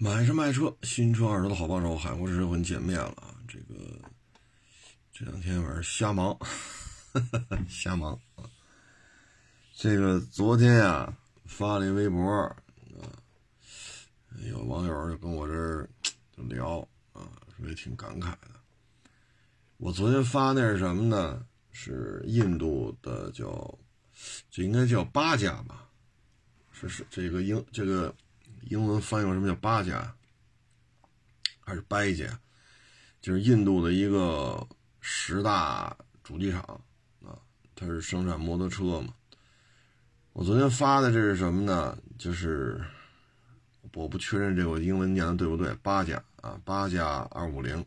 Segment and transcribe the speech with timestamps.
[0.00, 3.34] 买车卖车，新车二手的好帮手，海阔试车和你见面了啊！
[3.48, 3.74] 这个
[5.12, 6.38] 这两天晚上瞎忙，
[7.68, 8.46] 瞎忙啊！
[9.74, 11.12] 这个昨天呀
[11.46, 13.10] 发了一微博啊，
[14.48, 15.90] 有网友就跟我这儿
[16.36, 16.78] 就聊
[17.12, 17.26] 啊，
[17.56, 18.50] 说也挺感慨的。
[19.78, 21.44] 我昨天发那是什么呢？
[21.72, 23.76] 是印度的叫，
[24.48, 25.88] 这应该叫八家吧？
[26.70, 28.14] 是是这个英这个。
[28.62, 30.14] 英文翻译成什么叫八家，
[31.60, 32.26] 还是掰家？
[33.20, 34.66] 就是印度的一个
[35.00, 36.60] 十大主机厂
[37.22, 37.36] 啊，
[37.74, 39.12] 它是生产摩托车嘛。
[40.32, 41.98] 我昨天发的这是什么呢？
[42.16, 42.80] 就是
[43.94, 47.84] 我不确认这个英文念的对不对，八家啊，八家二五零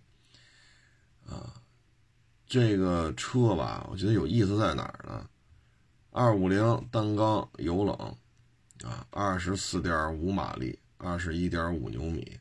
[1.26, 1.54] 啊，
[2.46, 5.30] 这个车吧，我觉得有意思在哪儿呢？
[6.12, 8.18] 二五零单缸油冷。
[8.84, 12.40] 啊，二十四点五马力，二十一点五牛米，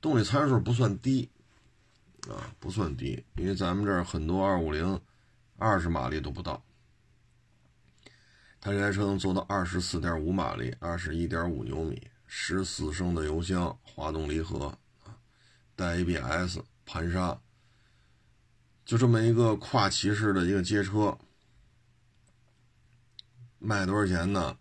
[0.00, 1.28] 动力参数不算低，
[2.28, 5.00] 啊，不算低，因为咱们这儿很多二五零，
[5.56, 6.62] 二十马力都不到。
[8.60, 15.16] 它这台车能做到二十四点五马力，二十一点五牛米，十四升的油箱，滑动离合，啊，
[15.74, 17.40] 带 ABS，盘刹，
[18.84, 21.18] 就这么一个跨骑式的一个街车，
[23.58, 24.56] 卖多少钱呢？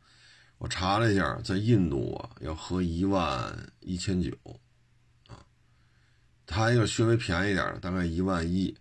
[0.57, 4.31] 我查了一下，在印度啊，要合一万一千九，
[5.27, 5.45] 啊，
[6.45, 8.75] 它一个稍微便宜点的，大概一万一，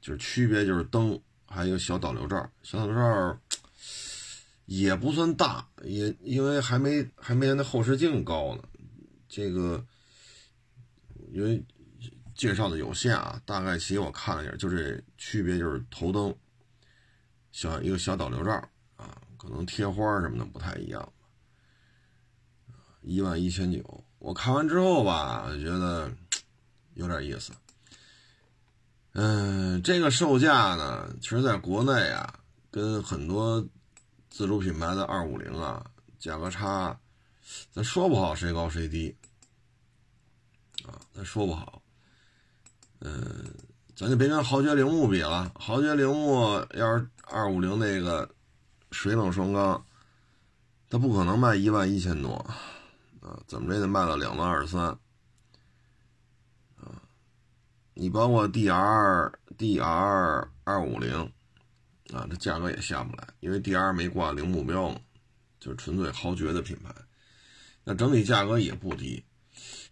[0.00, 3.38] 就是区别就是灯，还有小导流罩，小导流罩
[4.66, 8.64] 也不算大，也因为还没还没那后视镜高呢，
[9.28, 9.82] 这个
[11.32, 11.64] 因为
[12.34, 16.34] 介绍的有限啊，大概其实我看了一下，就这区别就是头灯，
[17.52, 18.68] 小一个小导流罩。
[19.42, 21.12] 可能贴花什么的不太一样，
[23.00, 24.04] 一万一千九。
[24.20, 26.08] 我看完之后吧，觉得
[26.94, 27.50] 有点意思。
[29.14, 32.38] 嗯，这个售价呢，其实在国内啊，
[32.70, 33.66] 跟很多
[34.30, 35.84] 自主品牌的二五零啊，
[36.20, 36.96] 价格差，
[37.72, 39.12] 咱说不好谁高谁低
[40.86, 41.82] 啊，咱说不好。
[43.00, 43.52] 嗯，
[43.96, 48.32] 咱就别跟豪爵铃木比了，豪爵铃木要是二五零那个。
[48.92, 49.84] 水冷双缸，
[50.88, 52.34] 它不可能卖一万一千多，
[53.20, 54.84] 啊，怎么着也得卖到两万二三，
[56.76, 57.02] 啊，
[57.94, 61.20] 你包括 D R D R 二五零，
[62.12, 65.00] 啊，这价格也下不来，因为 D R 没挂零目标嘛，
[65.58, 66.94] 就是纯粹豪爵的品牌，
[67.84, 69.24] 那整体价格也不低。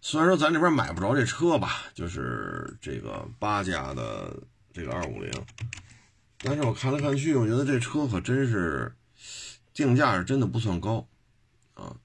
[0.03, 4.35] 虽然说咱这边买不着这车吧，就是这个八家的
[4.71, 5.31] 这个二五零。
[6.43, 8.95] 但是我看来看去，我觉得这车可真是
[9.73, 11.07] 定价是真的不算高，
[11.75, 11.95] 啊，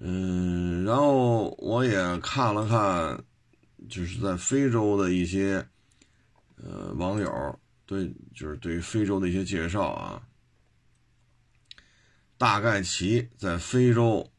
[0.00, 3.22] 嗯，然后我也看了看，
[3.90, 5.68] 就是在非洲的一些
[6.56, 10.22] 呃网友对，就是对于非洲的一些介绍啊，
[12.38, 14.30] 大概其在非洲，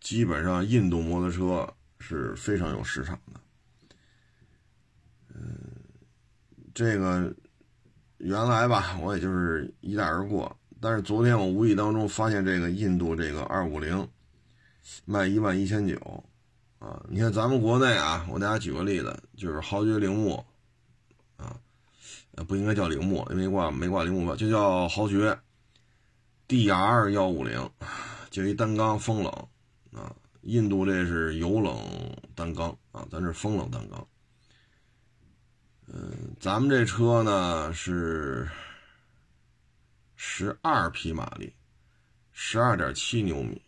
[0.00, 3.40] 基本上印度摩托车是非常有市场的，
[5.34, 5.71] 嗯。
[6.74, 7.34] 这个
[8.18, 10.56] 原来吧，我也就是一带而过。
[10.80, 14.08] 但是昨天我无意当中发现，这个印度这个二五零
[15.04, 15.96] 卖一万一千九
[16.80, 17.00] 啊！
[17.08, 20.44] 你看咱们国内啊，我给大家举个例子，就是豪爵铃木
[21.36, 21.56] 啊，
[22.48, 25.38] 不应该叫铃木，因为挂没挂铃木吧，就叫豪爵
[26.48, 27.70] DR 幺五零，
[28.30, 29.32] 就一单缸风冷
[29.92, 30.12] 啊。
[30.42, 31.78] 印度这是油冷
[32.34, 34.04] 单缸啊，咱这风冷单缸。
[35.86, 38.48] 嗯，咱们这车呢是
[40.16, 41.52] 十二匹马力，
[42.32, 43.60] 十二点七牛米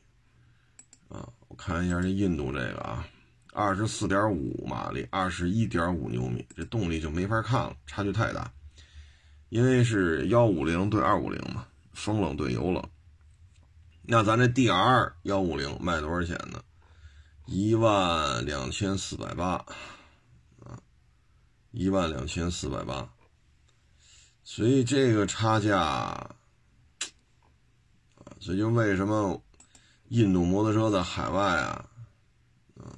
[1.08, 1.28] 啊。
[1.48, 3.06] 我看一下这印度这个啊，
[3.52, 8.50] 二十四点五马力，二十一点五牛米，这动力就没法看了，差距太大。
[9.50, 12.82] 因为是幺五零对二五零嘛，风冷对油冷。
[14.02, 16.62] 那咱这 D R 幺五零卖多少钱呢？
[17.46, 19.64] 一万两千四百八。
[21.76, 23.12] 一万两千四百八，
[24.44, 26.36] 所以这个差价啊，
[28.38, 29.42] 所以就为什么
[30.10, 31.84] 印度摩托车在海外啊，
[32.76, 32.94] 啊，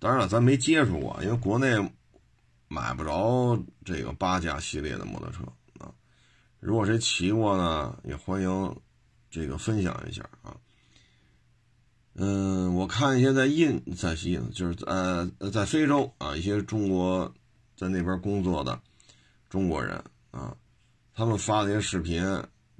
[0.00, 1.76] 当然了，咱没接触过，因为国内
[2.66, 5.44] 买不着这个八架系列的摩托车
[5.78, 5.94] 啊。
[6.58, 8.76] 如果谁骑过呢，也欢迎
[9.30, 10.56] 这个分享一下啊。
[12.14, 17.32] 嗯，我看一些在印在西，就是呃在非洲啊，一些中国。
[17.78, 18.80] 在那边工作的
[19.48, 20.02] 中国人
[20.32, 20.56] 啊，
[21.14, 22.20] 他们发的一些视频，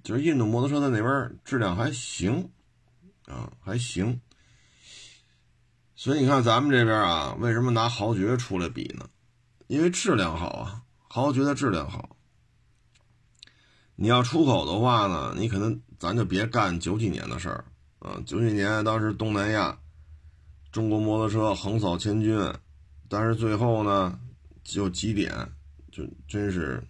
[0.03, 2.51] 就是印度摩托车在那边质量还行
[3.27, 4.21] 啊，还行。
[5.95, 9.09] 所以你看咱们这边啊，为什么拿豪爵出来比呢？
[9.69, 12.17] 因为质量好啊，豪爵的质量好。
[13.95, 17.65] 你要出口的话呢，你可能咱就别干九几年的事儿
[18.01, 18.21] 啊。
[18.27, 19.79] 九几年当时东南亚，
[20.73, 22.53] 中国摩托车横扫千军，
[23.09, 24.19] 但是最后呢，
[24.69, 25.33] 就几点，
[25.91, 26.83] 就真是，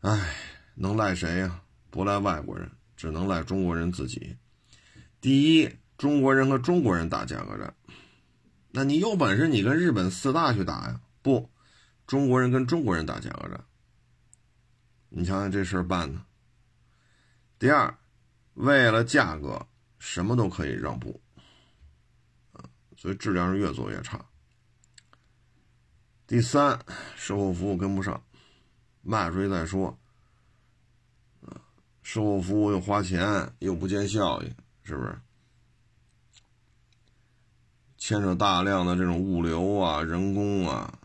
[0.00, 0.34] 唉，
[0.74, 1.62] 能赖谁呀？
[1.90, 4.34] 不赖外国人，只能赖中国人自己。
[5.20, 7.74] 第一，中国人和中国人打价格战，
[8.70, 10.98] 那你有本事你跟日本四大去打呀？
[11.20, 11.50] 不，
[12.06, 13.62] 中国人跟中国人打价格战。
[15.10, 16.18] 你瞧瞧这事儿办的。
[17.58, 17.98] 第二，
[18.54, 19.66] 为了价格，
[19.98, 21.20] 什么都可以让步，
[22.96, 24.24] 所以质量是越做越差。
[26.28, 26.78] 第三，
[27.16, 28.22] 售后服务跟不上，
[29.00, 29.98] 卖出去再说，
[32.02, 35.18] 售后服务又花钱又不见效益，是不是？
[37.96, 40.98] 牵扯大量的这种物流啊、人工啊，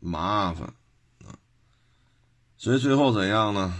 [0.00, 0.72] 麻烦。
[2.56, 3.78] 所以最后怎样呢？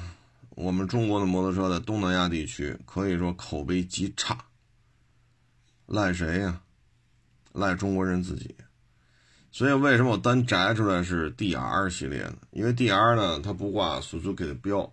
[0.51, 4.45] 我们中国的摩托车在东南亚地区可以说口碑极差。
[5.87, 6.61] 赖谁呀？
[7.55, 8.55] 赖中国人自己。
[9.55, 12.37] 所以为什么我单摘出来是 DR 系列呢？
[12.51, 14.93] 因为 DR 呢，它不挂 Suzuki 的标。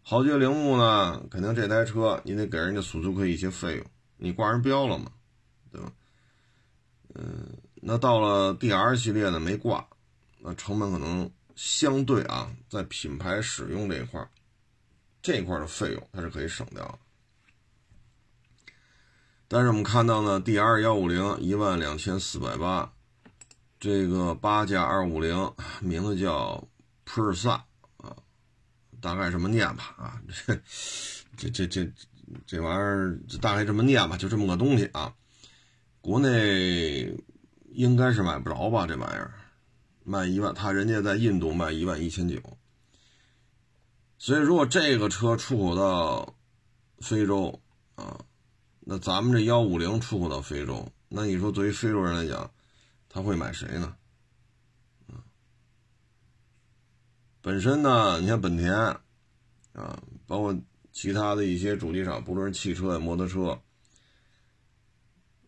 [0.00, 3.86] 豪爵铃木呢，肯定这台车你得给人家 Suzuki 一些费用，
[4.16, 5.10] 你挂人标了嘛，
[5.72, 5.92] 对吧？
[7.16, 9.84] 嗯，那到了 DR 系列呢，没挂，
[10.38, 11.28] 那成本可能。
[11.56, 14.28] 相对啊，在品牌使用这一块
[15.22, 16.98] 这块的费用它是可以省掉的。
[19.48, 22.92] 但是我们看到呢，D R 幺五零一万两千四百八，
[23.86, 26.66] 这个八加二五零名字叫
[27.06, 27.60] Persa
[27.98, 28.16] 啊，
[29.00, 30.20] 大概这么念吧啊，
[31.38, 31.92] 这这这这
[32.44, 35.14] 这玩意儿大概这么念吧，就这么个东西啊，
[36.00, 37.16] 国内
[37.70, 39.32] 应该是买不着吧这玩意儿。
[40.02, 42.40] 卖一万，他人家在印度卖一万一千九，
[44.18, 46.34] 所以如果这个车出口到
[46.98, 47.60] 非洲
[47.94, 48.18] 啊，
[48.80, 52.50] 那咱们这幺五零出口到非洲，那你说对于非洲人来讲，
[53.16, 53.96] 他会买谁呢？
[57.40, 58.74] 本身呢，你像本田
[59.72, 60.54] 啊，包括
[60.92, 63.58] 其他的一些主机厂，不论是汽车、摩托车，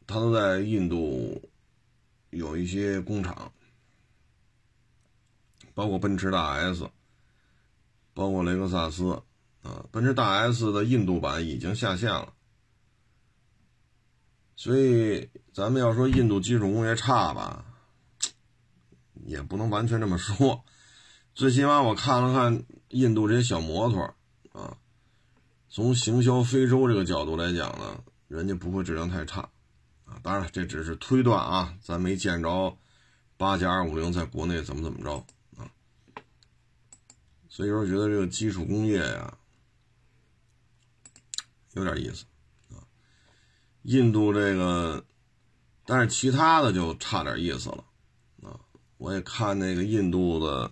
[0.07, 1.51] 它都在印度
[2.31, 3.53] 有一些工厂。
[5.75, 6.89] 包括奔驰大 S，
[8.15, 9.13] 包括雷克萨斯，
[9.61, 12.33] 啊，奔驰大 S 的印度版已经下线了，
[14.57, 15.29] 所以
[15.59, 17.65] 咱们要说印度基础工业差吧，
[19.27, 20.63] 也不能完全这么说，
[21.35, 24.15] 最起码我看了看印度这些小摩托，
[24.53, 24.77] 啊，
[25.69, 29.41] 从行销非洲这个角度来讲呢，人家不会质量太差，
[30.05, 32.79] 啊，当然这只是推断啊，咱没见着
[33.37, 35.17] 八加二五零在国内怎么怎么着
[35.61, 35.69] 啊。
[37.49, 39.37] 所以说，觉得这个基础工业呀，
[41.73, 42.25] 有点意思
[42.71, 42.79] 啊。
[43.83, 45.05] 印度这个，
[45.89, 47.83] 但是其他的就差点意思了
[48.43, 48.61] 啊。
[48.99, 50.71] 我也看那个印度的，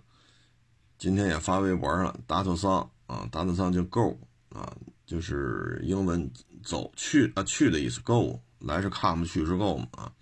[0.98, 4.20] 今天也发微博上了，达特桑啊，达特桑就 Go
[4.50, 4.76] 啊，
[5.06, 6.30] 就是英文
[6.62, 10.12] 走去啊去的意思，Go 来是 come 去是 Go 嘛啊。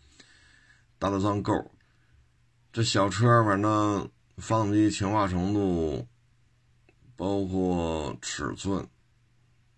[1.00, 1.72] 达特桑 Go，
[2.72, 6.06] 这小车反正发动机强化程度。
[7.17, 8.84] 包括尺寸，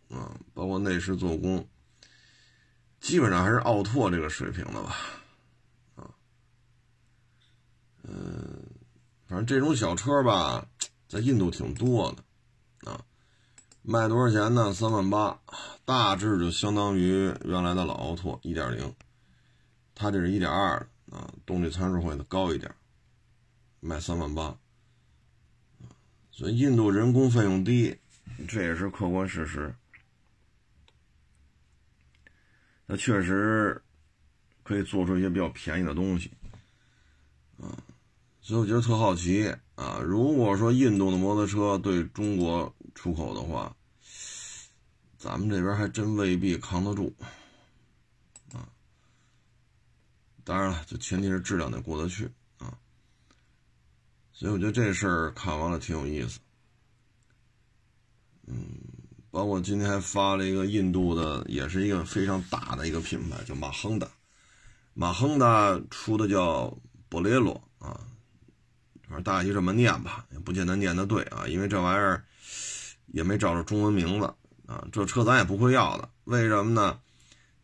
[0.08, 1.68] 啊，包括内饰做工，
[3.00, 4.96] 基本上还是奥拓这个水平的吧，
[5.94, 6.10] 啊，
[8.02, 8.62] 嗯，
[9.28, 10.66] 反正这种小车吧，
[11.08, 13.00] 在印度挺多的，啊，
[13.82, 14.74] 卖多少钱呢？
[14.74, 15.38] 三万八，
[15.84, 18.92] 大致就相当于原来的老奥拓一点零，
[19.94, 20.78] 它这是一点二
[21.12, 22.74] 啊，动力参数会高一点，
[23.78, 24.56] 卖三万八。
[26.32, 27.96] 所以印度人工费用低，
[28.48, 29.74] 这也是客观事实。
[32.86, 33.82] 那确实
[34.62, 36.30] 可以做出一些比较便宜的东西，
[37.60, 37.74] 啊，
[38.40, 39.98] 所以我觉得特好奇啊。
[40.00, 43.74] 如果说印度的摩托车对中国出口的话，
[45.18, 47.12] 咱们这边还真未必扛得住，
[48.52, 48.68] 啊。
[50.44, 52.78] 当然了，就前提是质量得过得去啊。
[54.32, 56.38] 所以我觉得这事儿看完了挺有意思，
[58.46, 58.78] 嗯，
[59.36, 64.08] 包括今天还发了一个印度的，也是一个非常大的一个品牌，叫马亨达，
[64.94, 66.74] 马亨达出的叫
[67.10, 68.00] 博雷罗啊，
[69.06, 72.24] 反正大家就这么念吧，也不见得念的对啊，因为这玩意儿
[73.08, 74.24] 也没找着中文名字
[74.64, 76.98] 啊，这车咱也不会要的，为什么呢？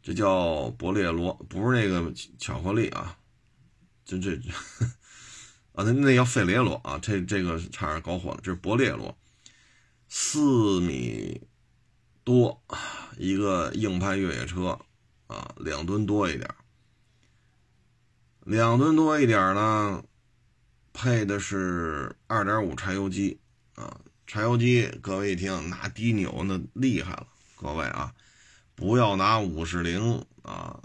[0.02, 3.16] 这叫博列罗，不是那个巧克力啊，
[4.04, 4.32] 就这
[5.72, 9.16] 啊，那那叫费列罗啊，这这个差点搞混了，这是博列罗，
[10.06, 11.40] 四米
[12.24, 12.62] 多
[13.16, 14.78] 一个硬派越野车
[15.26, 16.48] 啊，两吨多一点，
[18.44, 20.04] 两吨多一点呢，
[20.92, 23.40] 配的是二点五柴油机
[23.74, 27.26] 啊，柴油机各位一听那低扭那厉害了，
[27.56, 28.14] 各位啊。
[28.74, 30.80] 不要拿五十铃啊，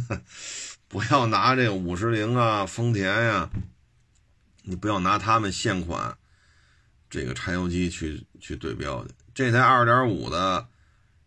[0.88, 3.50] 不要拿这五十铃啊，丰田呀，
[4.62, 6.16] 你不要拿他们现款
[7.10, 9.12] 这个柴油机去去对标去。
[9.38, 10.66] 这台二点五的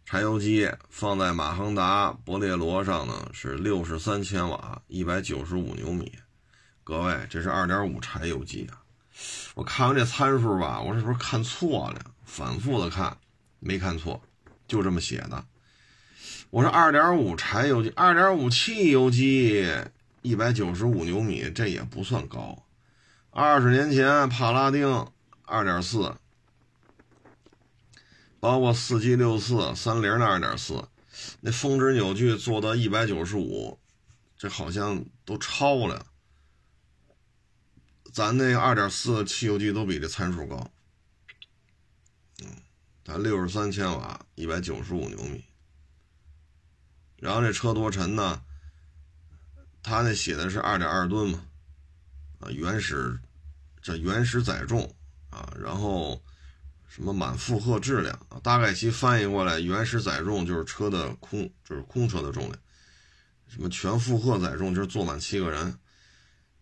[0.03, 6.11] 柴油机放在马亨达博列罗上呢，是六十三千瓦，一百九十五牛米。
[6.83, 8.83] 各位，这是二点五柴油机啊！
[9.55, 12.01] 我看完这参数吧，我是不是看错了？
[12.25, 13.15] 反复的看，
[13.61, 14.21] 没看错，
[14.67, 15.45] 就这么写的。
[16.49, 19.65] 我说二点五柴油机，二点五汽油机，
[20.21, 22.61] 一百九十五牛米，这也不算高。
[23.29, 25.07] 二十年前帕拉丁
[25.45, 26.13] 二点四，
[28.41, 30.83] 包括四 G 六四、三菱的二点四，
[31.41, 33.79] 那峰值扭矩做到一百九十五，
[34.35, 36.07] 这好像都超了。
[38.11, 40.71] 咱那二点四汽油机都比这参数高。
[42.43, 42.47] 嗯，
[43.05, 45.45] 咱六十三千瓦，一百九十五牛米。
[47.17, 48.43] 然后这车多沉呢？
[49.83, 51.45] 他那写的是二点二吨嘛，
[52.39, 53.19] 啊，原始
[53.83, 54.95] 这原始载重
[55.29, 56.21] 啊，然后
[56.93, 62.57] 什么满负荷质量啊，大概其翻译过来，原始载重就是车的空，就是空车的重量，
[63.47, 65.79] 什么全负荷载重就是坐满七个人，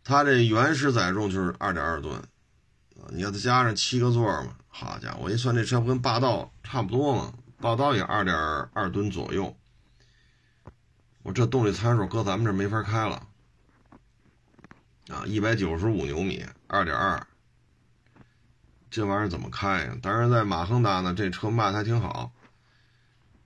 [0.03, 8.35] 他这原始载重就是二点二吨啊，你要再加上七个座嘛，好家伙，我一算这车不跟霸道差不多嘛，霸道也二点
[8.71, 9.57] 二吨左右。
[11.23, 13.27] 我这动力参数搁咱们这没法开了
[15.09, 15.25] 啊！
[15.25, 17.27] 一百九十五牛米，二点二，
[18.89, 19.97] 这玩意儿怎么开呀？
[20.01, 22.31] 当然，在马亨达呢，这车卖的还挺好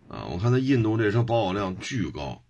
[0.07, 0.25] 啊。
[0.25, 2.41] 我看在印度这车保有量巨高，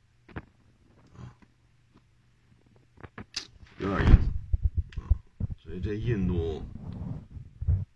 [3.80, 5.10] 有点意思啊。
[5.62, 6.62] 所以这印度，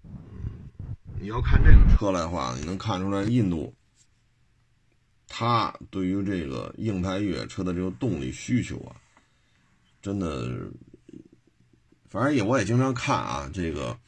[0.04, 0.70] 嗯，
[1.20, 3.74] 你要看这个车来的话，你能看出来印度。
[5.30, 8.96] 它对于这个硬派越野车的这个动力需求啊，
[10.02, 10.72] 真的，
[12.10, 14.00] 反正也我也经常看啊，这个，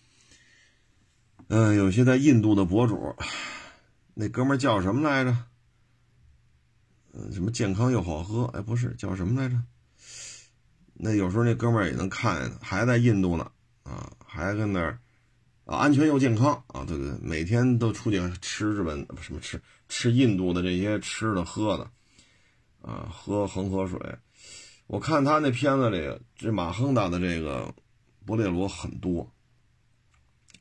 [1.49, 3.15] 嗯，有些在印度的博主，
[4.13, 5.35] 那哥们叫什么来着？
[7.33, 8.43] 什么健康又好喝？
[8.53, 9.55] 哎，不是叫什么来着？
[10.93, 13.51] 那有时候那哥们也能看，还在印度呢，
[13.81, 14.99] 啊，还跟那儿。
[15.65, 16.85] 啊，安全又健康啊！
[16.85, 21.89] 对对，每天都出去吃日本什么吃吃印度的这些吃的喝的，
[22.81, 23.99] 啊，喝恒河水。
[24.85, 27.73] 我看他那片子里，这马亨达的这个
[28.23, 29.31] 博列罗很多。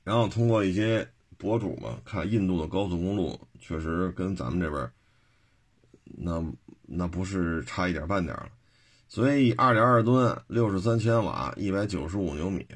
[0.08, 4.90] 然后通过一些博主嘛，看印度的高速公路，确实跟咱们这边
[6.02, 6.42] 那
[6.80, 8.48] 那不是差一点半点了。
[9.06, 12.66] 所以二点二吨，六十三千瓦，一百九十五牛米。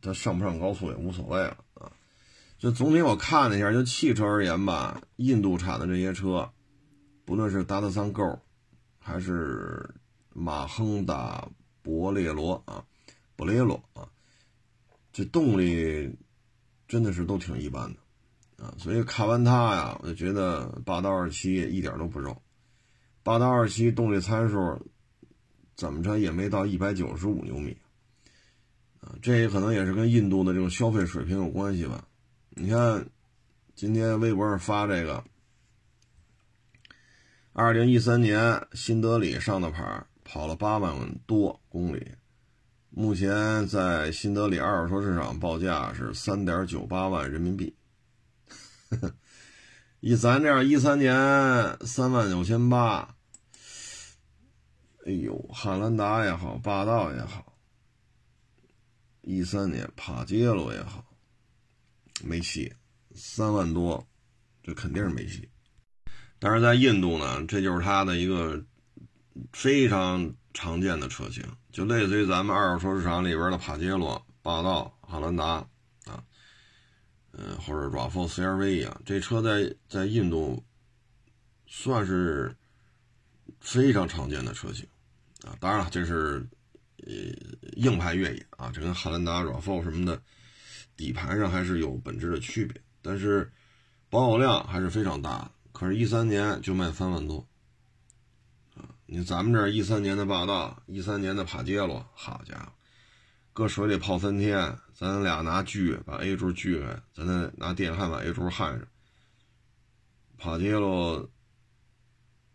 [0.00, 1.92] 它上不上高速也无所谓了啊！
[2.58, 6.50] 就总体我看了一下，就汽车而言吧，印度产的这些车，
[7.26, 8.40] 不论是达特桑 GO，
[8.98, 9.94] 还是
[10.30, 11.46] 马亨达
[11.82, 12.82] 博列罗啊，
[13.36, 14.08] 博列罗啊，
[15.12, 16.10] 这动力
[16.88, 18.74] 真的是都挺一般的啊！
[18.78, 22.40] 所以看完它呀，我就觉得霸道二七一点都不肉。
[23.22, 24.90] 霸道二七动力参数
[25.76, 27.76] 怎么着也没到一百九十五牛米。
[29.00, 32.06] 啊，这也可能也是跟印度的这种消费水平有关系吧？
[32.50, 33.04] 你看，
[33.74, 35.24] 今天微博上发这个，
[37.52, 40.94] 二零一三年新德里上的牌，跑了八万
[41.26, 42.12] 多公里，
[42.94, 47.74] 目前在新德里二手车市场报价是三点九八万人民币。
[50.00, 51.16] 以咱这样一三年
[51.86, 53.16] 三万九千八，
[55.06, 57.56] 哎呦，汉兰达也好，霸道也好。
[59.22, 61.02] 一三年帕杰罗也好，
[62.22, 62.74] 没戏，
[63.14, 64.06] 三万多，
[64.62, 65.48] 这肯定是没戏。
[66.38, 68.62] 但是在印度呢，这就是它的一个
[69.52, 75.44] 非常常见的车型，就类似于咱们二手车市场里边的帕杰罗、霸道、汉兰达
[76.06, 76.22] 啊，
[77.32, 80.64] 嗯，或者 RAV4 CRV 啊，这车在在印度
[81.66, 82.56] 算是
[83.60, 84.86] 非常常见的车型
[85.44, 85.56] 啊。
[85.60, 86.46] 当然了，这是。
[87.04, 87.12] 呃，
[87.74, 90.22] 硬派越野啊，这跟汉兰达、RAV4 什么的
[90.96, 93.50] 底盘上还是有本质的区别，但是
[94.08, 95.50] 保有量还是非常大。
[95.72, 97.44] 可是，一三年就卖三万多
[99.12, 102.72] 你咱们这一三年的霸道，一三年的帕杰罗，好家伙，
[103.52, 108.88] 搁水里泡三天，咱俩拿锯把 A 柱锯开，咱再拿电焊把 A 柱焊上。
[110.38, 111.28] 帕杰罗、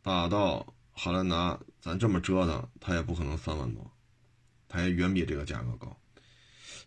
[0.02, 3.92] 霸道、汉兰达，咱这么折腾，它也不可能三万多，
[4.68, 5.96] 它也远比这个价格高。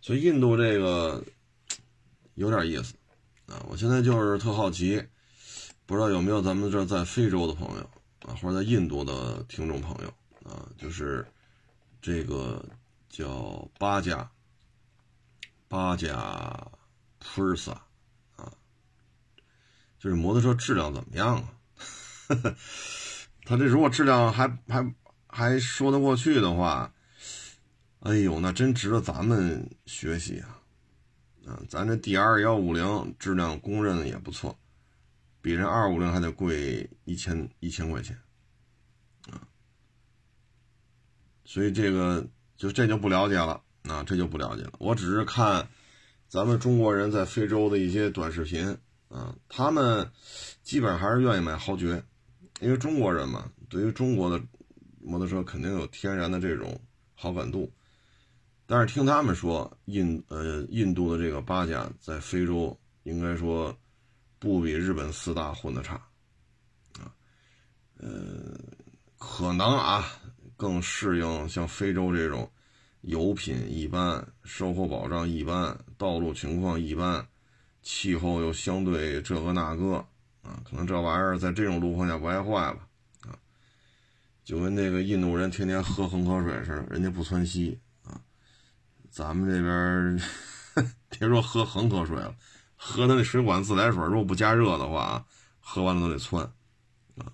[0.01, 1.23] 所以印度这个
[2.33, 2.93] 有点意思
[3.45, 3.65] 啊！
[3.69, 5.01] 我现在就是特好奇，
[5.85, 7.89] 不知道有没有咱们这在非洲的朋友
[8.25, 10.13] 啊，或者在印度的听众朋友
[10.49, 11.25] 啊，就是
[12.01, 12.63] 这个
[13.09, 14.29] 叫八加
[15.67, 16.71] 巴加
[17.19, 17.71] 普尔萨
[18.35, 18.51] 啊，
[19.99, 21.47] 就是摩托车质量怎么样啊？
[23.45, 24.95] 他这如果质量还还
[25.27, 26.93] 还说得过去的话。
[28.03, 30.57] 哎呦，那真值得咱们学习啊！
[31.45, 34.57] 啊，咱这 D R 幺五零质量公认的也不错，
[35.41, 38.15] 比人二五零还得贵一千一千块钱
[39.29, 39.41] 啊！
[41.43, 44.73] 所以这个就这就不了解了啊，这就不了解了。
[44.79, 45.67] 我只是看
[46.27, 48.77] 咱们中国人在非洲的一些短视频
[49.09, 50.11] 啊，他们
[50.61, 52.03] 基本上还是愿意买豪爵，
[52.59, 54.41] 因为中国人嘛，对于中国的
[55.01, 56.79] 摩托车肯定有天然的这种
[57.15, 57.71] 好感度。
[58.67, 63.75] 但是听他们说，印呃印度的这个八甲在非洲应该说
[64.41, 65.93] 不比日本四大混的差，
[66.99, 67.13] 啊，
[67.99, 68.57] 呃，
[69.19, 70.03] 可能啊
[70.57, 72.51] 更适应像非洲这种
[73.01, 77.23] 油品一般、售后保障一般、道路情况一般、
[77.83, 79.97] 气候又相对这个那个
[80.41, 82.87] 啊，可能这玩意儿在这种路况下不爱坏吧，
[83.21, 83.37] 啊，
[84.43, 88.19] 就跟那个印度人天天喝恒河水似的，人家不窜稀啊。
[89.11, 90.19] 咱们这边
[91.09, 92.35] 别说喝恒河水了，
[92.83, 95.23] 喝那水管自来水，如果不加热的话，
[95.59, 96.43] 喝完了都得窜
[97.15, 97.31] 啊。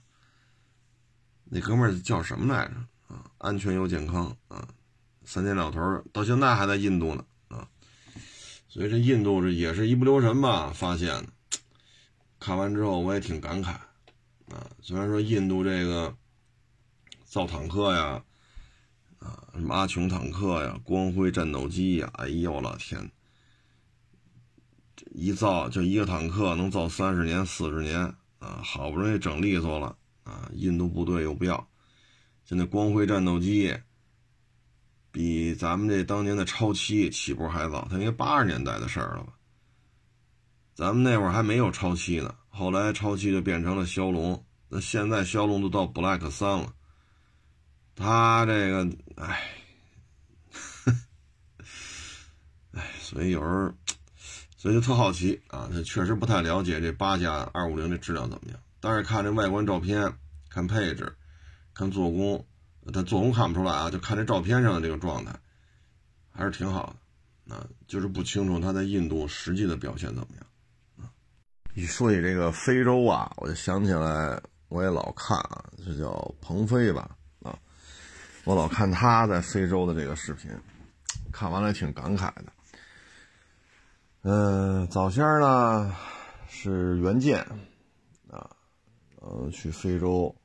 [1.45, 2.73] 那哥们儿叫什么来着
[3.15, 3.31] 啊？
[3.37, 4.67] 安全又健康啊，
[5.23, 5.79] 三天两头
[6.11, 7.65] 到现在还在印度呢啊。
[8.67, 11.27] 所以这印度这也是一不留神吧发现的。
[12.39, 13.69] 看完之后我也挺感慨
[14.49, 14.69] 啊。
[14.81, 16.13] 虽然说印度这个
[17.23, 18.21] 造坦克呀。
[19.19, 23.11] 啊，什么阿琼坦克呀，光辉战斗机呀，哎呦我老天！
[25.11, 27.99] 一造就一个坦克能造三十年、四十年
[28.39, 31.67] 啊，好不容易整利索了啊，印度部队又不要。
[32.45, 33.75] 现在光辉战斗机
[35.11, 39.33] 比咱们这当年的超七起步还早，它应该八十年代的事儿了吧？
[40.73, 46.71] 咱们那会儿还没有超七呢，后来超七就变成了骁龙，那现在骁龙都到 Black 三了。
[47.95, 49.41] 他这个，哎，
[52.73, 53.73] 哎，所以有时候，
[54.57, 55.69] 所以就特好奇啊。
[55.71, 60.11] 他确实不太了解这八加二五零的质量怎么样，但是看这外观照片，
[60.49, 61.15] 看配置，
[61.73, 62.45] 看做工，
[62.91, 65.33] 他做工看不出来啊，就看这照片上的这个状态，
[66.31, 66.87] 还是挺好
[67.47, 67.55] 的。
[67.55, 70.45] 啊，就是不清楚他在印度实际的表现怎么样。
[71.75, 77.15] 一说起这个非洲啊，我就想起来，我也老看啊，这叫鹏飞吧。
[77.43, 77.57] 啊
[78.43, 80.49] 我老看他在非洲的这个视频，
[81.31, 82.45] 看完了挺感慨的。
[84.29, 85.95] 嗯，早先呢
[86.49, 87.39] 是袁健
[88.29, 88.49] 啊，
[89.21, 90.35] 呃，去非洲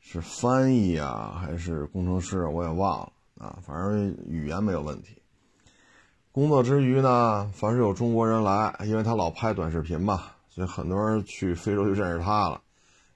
[0.00, 5.20] 是翻译啊还是工程师，我也忘了啊，反正语言没有问题。
[6.32, 12.62] 工作之余呢，凡是有中国人来，因为他老拍短视频嘛，所以很多人去非洲就认识他了，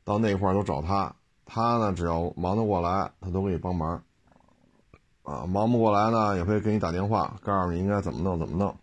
[0.04, 1.16] 到那块都找他。
[1.46, 4.02] 他呢，只要忙得过来，他都给你帮忙，
[5.22, 8.76] 啊，忙不过来呢，也会给你打电话，告诉你应该怎么弄，怎么弄。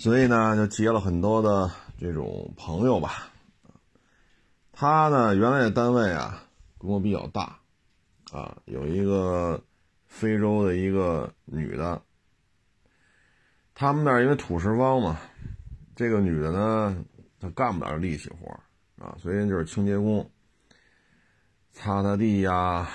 [0.00, 3.28] 所以呢，就结了很多的这种朋友吧。
[4.72, 6.42] 他呢，原来的单位啊，
[6.78, 7.58] 规模比较大，
[8.32, 9.62] 啊，有一个
[10.06, 12.00] 非洲的一个女的，
[13.74, 15.20] 他们那儿因为土石方嘛，
[15.94, 17.04] 这个女的呢，
[17.38, 18.58] 她干不了力气活，
[19.04, 20.30] 啊，所以就是清洁工。
[21.72, 22.88] 擦擦地呀，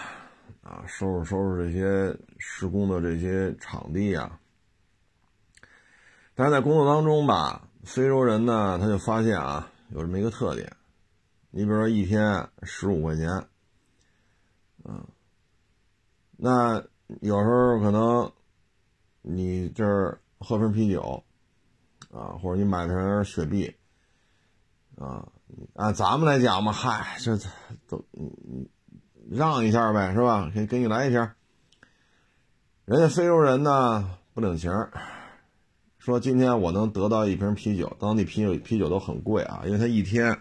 [0.63, 4.39] 啊，收拾收拾这些施工的这些场地呀。
[6.35, 10.71] 但是在工作当中吧，非洲人呢，他就发现啊，有这么一个特点。
[11.49, 13.47] 你比如说一天十五块钱，
[14.83, 15.03] 嗯，
[16.37, 16.83] 那
[17.21, 18.31] 有时候可能
[19.21, 21.23] 你这儿喝瓶啤酒，
[22.11, 23.75] 啊，或者你买瓶雪碧，
[24.97, 25.27] 啊。
[25.75, 27.37] 按咱们来讲嘛，嗨，这
[27.87, 28.03] 都
[29.29, 30.51] 让一下呗，是吧？
[30.53, 31.29] 给给你来一瓶。
[32.85, 34.71] 人家非洲人呢不领情，
[36.05, 40.39] 说今天我能得到一瓶啤酒，当地啤酒啤酒都很贵啊，因为他一天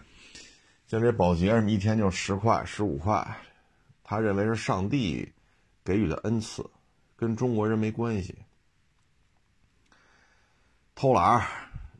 [0.85, 3.35] 像这保洁什么一天就十块、十五块，
[4.03, 5.33] 他认为是上帝
[5.83, 6.63] 给予的恩赐，
[7.15, 8.35] 跟中国人没关系。
[10.93, 11.39] 偷懒儿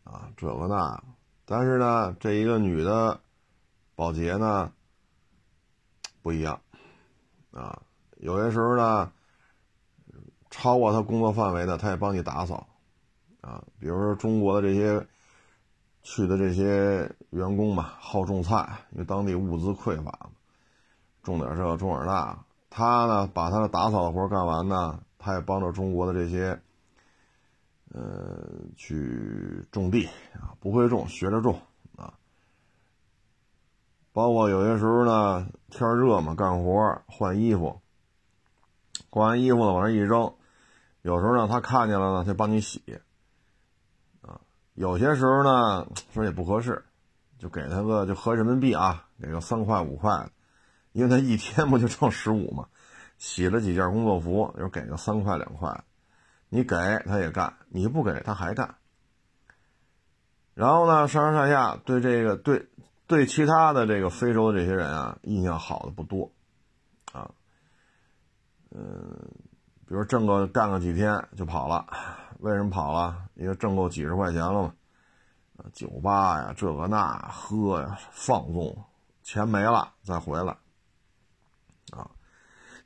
[0.04, 1.04] 啊，这个那，
[1.44, 3.20] 但是呢，这一个女的
[3.96, 4.72] 保洁呢
[6.22, 6.62] 不一样
[7.50, 7.82] 啊，
[8.18, 9.12] 有些时候呢，
[10.52, 12.68] 超过他工作范围的，他也帮你打扫
[13.46, 13.64] 啊。
[13.80, 15.06] 比如说中国的这些。
[16.08, 20.30] 去的这些员工嘛，好种菜，因为当地物资匮乏
[21.24, 22.38] 种点这，种点那。
[22.70, 26.62] 他呢，把他的打扫的活干完呢，他也帮着中国的这些，
[27.92, 30.06] 呃，去种地
[30.36, 31.60] 啊，不会种，学着种
[31.96, 32.14] 啊。
[34.14, 37.82] 包括有些时候呢，天热嘛，干活换衣服，
[39.10, 40.32] 换完衣服呢，往那一扔，
[41.02, 42.84] 有时候呢，他看见了呢，他帮你洗。
[44.76, 46.84] 有些时候呢， 说也不合适，
[47.40, 50.30] 就给他个就合人民币啊，给个三块五块的，
[50.92, 52.68] 因为他一天不就挣十五嘛，
[53.18, 55.84] 洗了几件工作服，就给个三块两块，
[56.50, 58.76] 你给他也干，你不给他还干。
[60.54, 62.68] 然后呢，上上下下对这个对
[63.08, 66.30] 对其他的这个非洲的这些人啊，印象好的不多，
[67.14, 67.32] 啊，
[68.72, 69.18] 嗯，
[69.88, 71.86] 比如挣个干个几天就跑了。
[72.40, 73.26] 为什么跑了？
[73.36, 74.74] 因为挣够几十块钱了嘛，
[75.74, 78.86] 酒吧呀，这个那喝呀，放纵，
[79.24, 80.56] 钱没了再回来，
[81.92, 82.10] 啊，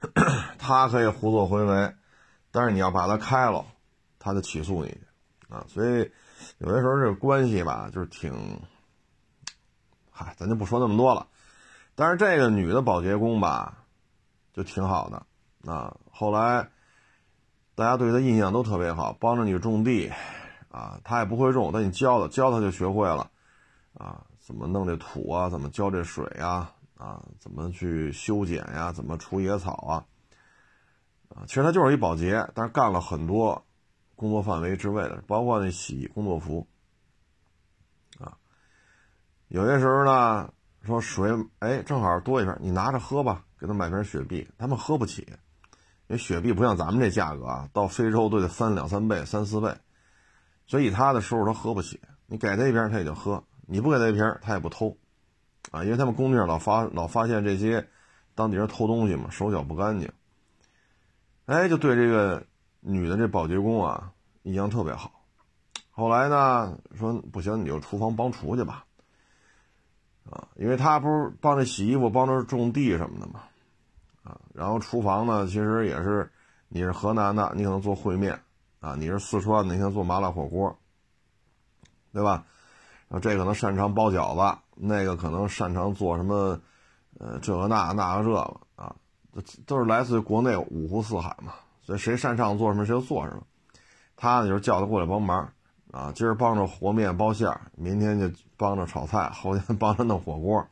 [0.58, 1.96] 他可以胡作非为，
[2.52, 3.66] 但是你要把他开了，
[4.18, 5.08] 他就起诉你去，
[5.50, 6.12] 啊，所以
[6.60, 8.60] 有些时候这个关系吧，就是挺，
[10.12, 11.28] 嗨，咱就不说那么多了。
[11.96, 13.78] 但是这个女的保洁工吧，
[14.54, 16.70] 就挺好的，啊，后来。
[17.80, 20.12] 大家对他印象都特别好，帮着你种地，
[20.70, 23.32] 啊，他也不会种，但你教他，教他就学会了，
[23.94, 30.04] 啊，怎么弄这土啊，怎么浇这水啊，啊，怎么去修剪呀，怎么除野草啊，
[31.30, 33.66] 啊，其实他就是一保洁，但是干了很多
[34.18, 36.68] 工作范围之外的，包括那洗工作服，
[38.20, 38.36] 啊，
[39.48, 45.26] 有些时候呢，说水，哎，正好多一瓶，你拿着喝吧，给他买瓶雪碧，他们喝不起。
[46.10, 49.72] 因为雪碧不像咱们这价格啊，到非洲都得翻两三倍、三四倍，
[50.66, 52.00] 所以他的收入他喝不起。
[52.26, 54.98] 你给他一瓶他也就喝，你不给他一瓶他也不偷，
[55.70, 57.88] 啊，因为他们工地上老发老发现这些
[58.34, 60.12] 当地人偷东西嘛，手脚不干净。
[61.46, 62.44] 哎，就对这个
[62.80, 65.12] 女的这保洁工啊印象特别好。
[65.92, 68.84] 后来呢说不行，你就厨房帮厨去吧，
[70.28, 73.44] 啊，因为他不是帮着洗衣服、帮着种地什么的嘛。
[74.24, 76.32] 啊然后厨房呢，其实也是，
[76.68, 78.40] 你是河南的，你可能做烩面，
[78.80, 80.78] 啊，你是四川的，你可能做麻辣火锅，
[82.12, 82.44] 对吧？
[83.08, 86.60] 然后这可能擅长包饺子，那个可能擅长做什么，
[87.20, 88.40] 呃，这个那那个这个
[88.76, 88.96] 啊，
[89.34, 93.42] 都都是来自于国内五湖四海嘛，所以谁擅长做什么谁就做什么。
[94.16, 95.52] 他呢就是叫他过来帮忙，
[95.92, 100.68] 啊，今儿帮着和面包馅儿，明天就帮着炒菜，后天 帮着弄火锅。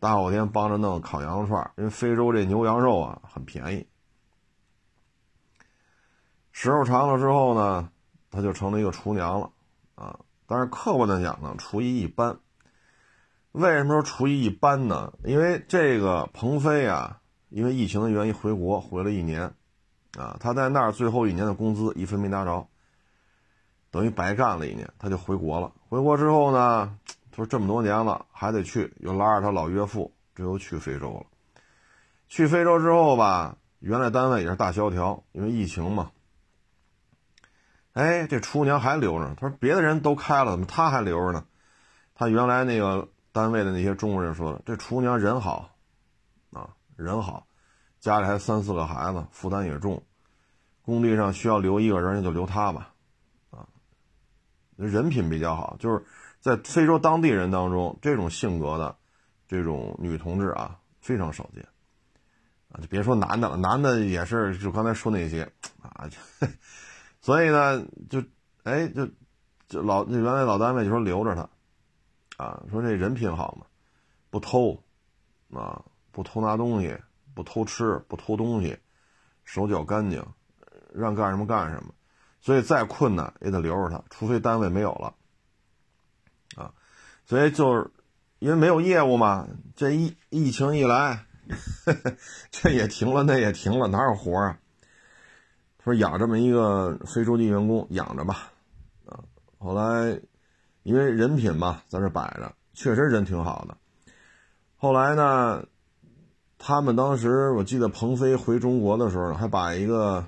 [0.00, 3.86] 大后天帮着弄烤羊肉串，因为非洲这牛羊肉啊很便宜。
[6.52, 7.90] 时候长了之后呢，
[8.30, 9.50] 他就成了一个厨娘了
[9.94, 10.18] 啊。
[10.46, 12.38] 但是客观的讲呢，厨艺一般。
[13.52, 15.12] 为什么说厨艺一般呢？
[15.22, 19.52] 因为这个鹏飞啊，因为疫情的原因回国回了一年
[20.18, 22.66] 啊，他在那儿最后一年的工资一分没拿着，
[23.90, 25.72] 等于白干了一年，他就回国了。
[25.90, 26.98] 回国之后呢？
[27.32, 31.26] 他说这么多年了，还得去，又拉着他老岳父，这又去非洲了。
[32.28, 36.10] 去非洲之后吧，原来单位也是大萧条，因为疫情嘛。
[37.92, 39.32] 哎，这厨娘还留着。
[39.36, 41.44] 他说别的人都开了，怎么他还留着呢？
[42.14, 45.70] 他原来那个单位的那些中国人说的，这厨娘人好，
[46.52, 47.46] 啊，人好，
[48.00, 50.02] 家里还三四个孩子，负担也重，
[50.82, 52.92] 工地上需要留一个人，就留他吧，
[53.50, 53.68] 啊，
[54.76, 56.04] 人品比较好，就是。
[56.40, 58.96] 在非洲当地人当中，这种性格的
[59.46, 61.62] 这种女同志啊，非常少见
[62.72, 62.80] 啊！
[62.80, 66.08] 就别说男的了，男的也是，就刚才说那些啊，
[67.20, 68.22] 所以呢，就
[68.62, 69.06] 哎，就
[69.68, 73.66] 就老原来老单位就说留着他啊，说这人品好嘛，
[74.30, 74.82] 不偷
[75.52, 76.96] 啊，不偷拿东西，
[77.34, 78.78] 不偷吃，不偷东西，
[79.44, 80.24] 手脚干净，
[80.94, 81.92] 让干什么干什么，
[82.40, 85.14] 所以再困难也得留着他，除非单位没有了。
[87.30, 87.88] 所以就是，
[88.40, 91.26] 因为没有业务嘛，这疫疫情一来，
[92.50, 94.58] 这也停了，那也停了，哪有活啊？
[95.84, 98.50] 说养这么一个非洲籍员工养着吧，
[99.06, 99.22] 啊，
[99.60, 100.20] 后来
[100.82, 103.76] 因为人品嘛，在这摆着，确实人挺好的。
[104.76, 105.64] 后来呢，
[106.58, 110.26] 他们当时我记得鹏飞回中国的时候，还把一个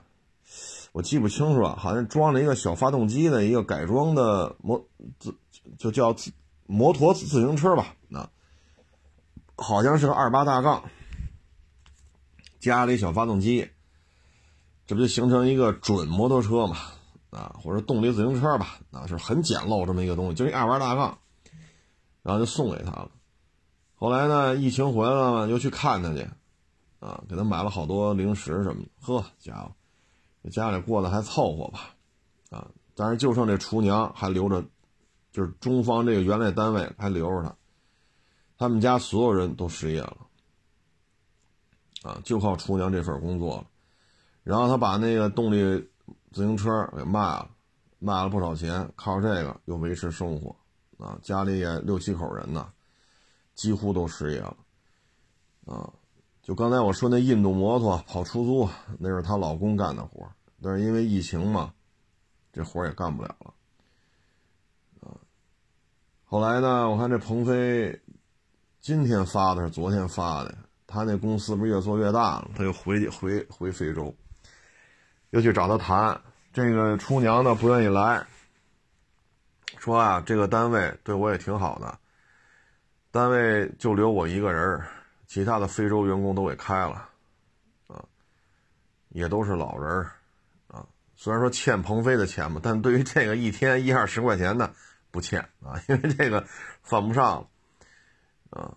[0.92, 4.86] 我记不清楚了，好像装了一个小发动机的一个改装的摩
[5.18, 5.34] 自
[5.76, 6.30] 就叫自
[6.66, 8.28] 摩托自行车吧，那
[9.56, 10.82] 好像是个二八大杠，
[12.60, 13.70] 加了一小发动机，
[14.86, 16.76] 这不就形成一个准摩托车嘛？
[17.30, 21.18] 啊，或者动力自行车吧，啊，是很简陋这么一个东西，就一二八大杠，
[22.22, 23.10] 然后就送给他了。
[23.94, 26.28] 后来呢，疫情回来了嘛，又去看他去，
[27.00, 28.88] 啊，给他买了好多零食什么的。
[29.00, 29.72] 呵，家伙，
[30.42, 31.94] 这家里过得还凑合吧？
[32.50, 34.62] 啊，但是就剩这厨娘还留着，
[35.32, 37.56] 就是中方这个原来单位还留着他，
[38.58, 40.18] 他们家所有人都失业了，
[42.02, 43.66] 啊，就靠厨娘这份工作了。
[44.44, 45.88] 然后他把那个动力。
[46.32, 47.50] 自行车给卖了，
[47.98, 50.56] 卖了不少钱，靠这个又维持生活，
[50.96, 52.72] 啊，家里也六七口人呢，
[53.54, 54.56] 几乎都失业了，
[55.66, 55.92] 啊，
[56.42, 58.66] 就刚才我说那印度摩托跑出租，
[58.98, 60.26] 那是她老公干的活，
[60.62, 61.74] 但是因为疫情嘛，
[62.50, 63.52] 这活也干不了了，
[66.32, 68.00] 后来呢，我看这鹏飞
[68.80, 70.54] 今天发的是昨天发的，
[70.86, 74.14] 他那公司不是越做越大了，他又回回回非洲。
[75.28, 76.18] 又去找他谈，
[76.50, 78.26] 这个厨娘呢不愿意来，
[79.76, 81.98] 说啊，这个单位对我也挺好的，
[83.10, 84.80] 单位就留我一个人
[85.26, 87.10] 其他的非洲员工都给开了，
[87.88, 88.02] 啊，
[89.10, 90.10] 也都是老人儿
[90.68, 90.82] 啊，
[91.14, 94.72] 虽然说欠鹏飞的钱吧，但对于这个一天一二十块钱的
[95.12, 96.44] 不欠啊， 因为这个
[96.82, 97.40] 犯不上
[98.50, 98.74] 了，啊，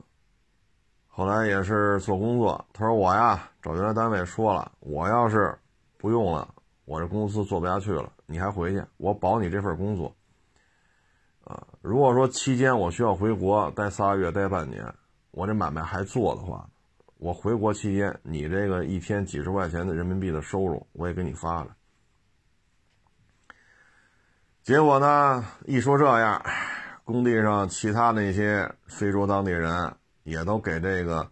[1.08, 5.58] 后来也是做工作，他说我呀找原来单位说了，我要是。
[5.98, 10.16] 不用了，我这公司做不下去了，你还回去，我保你这份工作。
[11.44, 14.94] 啊，如果说期间我需要回国待仨月、待半年，
[15.32, 16.70] 我这买卖还做的话，
[17.18, 21.76] 我回国期间你这个一天几十块钱的人民币的收入，我也给你发了。
[24.66, 26.44] 结果呢，一说这样，
[27.04, 31.30] 工地上其他那些非洲当地人也都给这个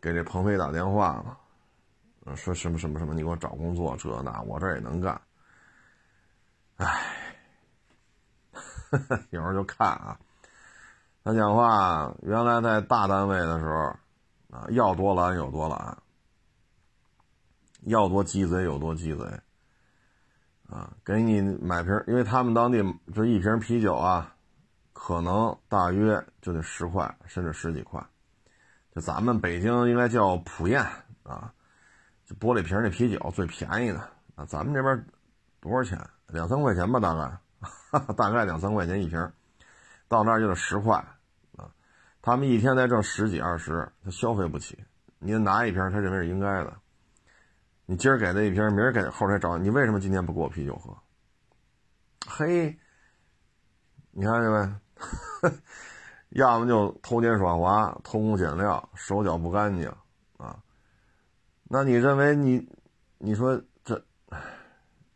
[0.00, 2.36] 给这鹏飞打电话了。
[2.36, 3.14] 说什么什么什么？
[3.14, 5.20] 你给我找工作，这那我这也能干。
[6.76, 7.02] 唉，
[9.30, 10.16] 有时候就看啊，
[11.24, 13.96] 他讲话原来在大单位的时候
[14.56, 15.98] 啊，要多懒有多懒，
[17.86, 19.24] 要多鸡贼有多鸡贼
[20.74, 22.82] 啊，给你买瓶，因为他们当地
[23.14, 24.34] 这一瓶啤酒啊，
[24.92, 28.04] 可能大约就得十块，甚至十几块，
[28.92, 30.84] 就咱们北京应该叫普宴
[31.22, 31.54] 啊。
[32.26, 34.00] 就玻璃瓶那啤酒最便宜的
[34.34, 35.06] 啊，咱们这边
[35.60, 35.96] 多少钱？
[36.26, 39.30] 两三块钱吧，大概， 大概两三块钱一瓶，
[40.08, 40.96] 到那儿就得十块
[41.56, 41.70] 啊。
[42.20, 44.76] 他们一天才挣十几二十，他消费不起。
[45.20, 46.74] 你拿一瓶，他认为是应该的。
[47.86, 50.96] 你今儿给他一瓶，明儿给后天找你，为什么今天不给我啤酒喝？
[52.26, 52.78] 嘿，
[54.10, 55.50] 你看见没？
[56.30, 59.86] 要么就偷奸耍滑、偷工减料、手脚不干净
[60.38, 60.58] 啊。
[61.64, 62.66] 那你认为你，
[63.18, 64.02] 你说这，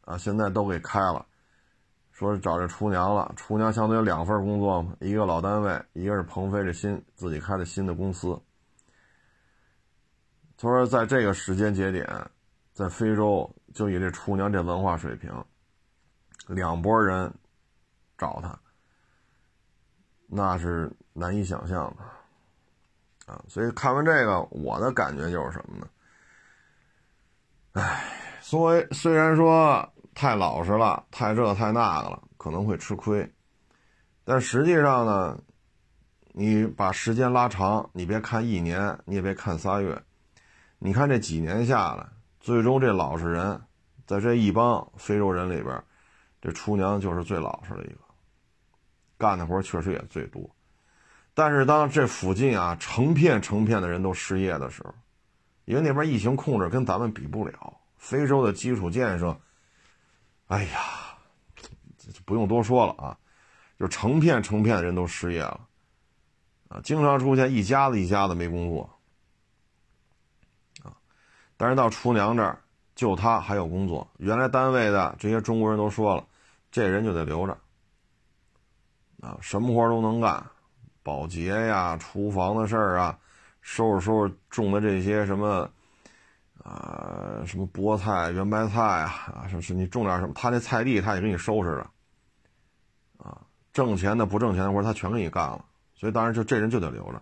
[0.02, 1.26] 啊，现在都给开了，
[2.12, 3.32] 说找这厨娘了。
[3.34, 8.38] 厨娘相当于两份工作嘛，一个老单位，一个是鹏飞这新自己开的新的公司。
[10.56, 12.06] 他说，在这个时间节点，
[12.78, 15.32] 在非洲，就以这厨娘这文化水平，
[16.46, 17.34] 两拨人
[18.16, 18.56] 找他，
[20.28, 25.88] 那是难以想象的，啊，所以看完这个，我的感觉就是什么呢？
[27.72, 28.00] 唉，
[28.40, 33.28] 所以虽然说太老实了，太这太那个了，可能会吃亏，
[34.22, 35.36] 但实际上呢，
[36.28, 40.00] 你把时间拉长，你别看一年，你也别看仨月，
[40.78, 42.06] 你看这几年下来，
[42.48, 43.60] 最终这老实人，
[44.06, 45.84] 在这一帮非洲人里边，
[46.40, 47.98] 这厨娘就是最老实的一个，
[49.18, 50.48] 干的活确实也最多。
[51.34, 54.94] 但是当这附近啊成片成片的人都失业的时候，
[55.66, 59.38] 因为那边疫情控制跟咱们比不了，非洲的基础建设，
[60.46, 60.78] 哎呀，
[62.24, 63.18] 不用多说了啊，
[63.78, 65.60] 就成片成片的人都失业了，
[66.68, 68.97] 啊，经常出现一家子一家子没工作，
[71.58, 72.58] 但是到厨娘这儿，
[72.94, 76.24] 就他还有工作，原来单位的这些中国人都说了，
[76.70, 77.58] 这人就得留着，
[79.20, 80.42] 啊，什么活都能干，
[81.02, 83.18] 保洁呀，厨房的事儿啊。
[83.60, 85.68] 收拾收拾种的这些什么，
[86.64, 91.86] 啊，什么菠菜、圆白菜啊，啊，是是你种点什么，他那菜地他也给你收拾着，
[93.18, 93.42] 啊，
[93.74, 95.62] 挣钱的不挣钱的活他全给你干了，
[95.94, 97.20] 所以当然就这人就得留着。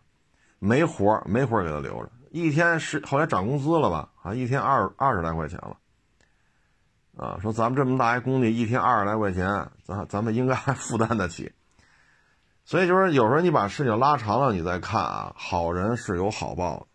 [0.61, 4.11] 没活没活给他留着，一天是后来涨工资了吧？
[4.23, 5.79] 啊，一天二二十来块钱了。
[7.17, 11.51] 啊，说咱们这么大一工地，一天二十来块钱，咱咱们应该还负担得起。
[12.67, 16.87] 所以就是有时候你把事情拉长了，你再看啊，好人是有好报的。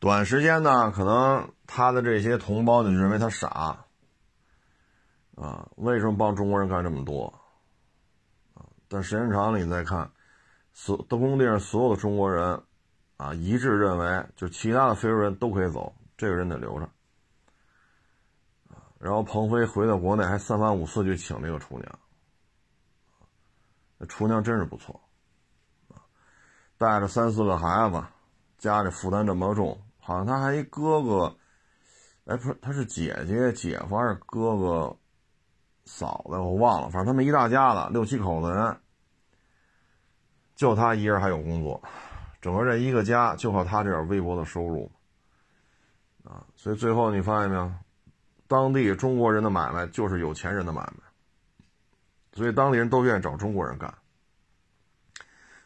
[0.00, 3.46] 短时间呢，可能他的这些同胞，你认为他傻
[5.36, 5.68] 啊？
[5.76, 7.32] 为什么帮中国人干这么多？
[8.54, 10.10] 啊，但时间长了，你再看，
[10.72, 12.60] 所的工地上所有的中国人，
[13.24, 16.86] 啊，一致认为，就其他的非洲人都可以走，这个人得留着。
[18.98, 21.98] 然后彭飞回到国内，还三番五次去请那个厨娘。
[23.96, 25.00] 那厨娘真是不错，
[26.76, 28.04] 带着三四个孩子，
[28.58, 31.34] 家里负担这么重，好像他还一哥哥，
[32.26, 34.94] 哎，不是，他是姐姐、姐夫还是哥哥、
[35.86, 38.78] 嫂子，我忘了，反正他们一大家子六七口子人，
[40.54, 41.82] 就他一人还有工作，
[42.44, 44.92] 整个这一个家就靠他这点微薄的收入，
[46.24, 47.72] 啊，所以最后你发现没有？
[48.46, 51.66] 当地中国人的买卖就是有钱人的买卖，
[52.34, 53.94] 所以当地人都愿意找中国人干，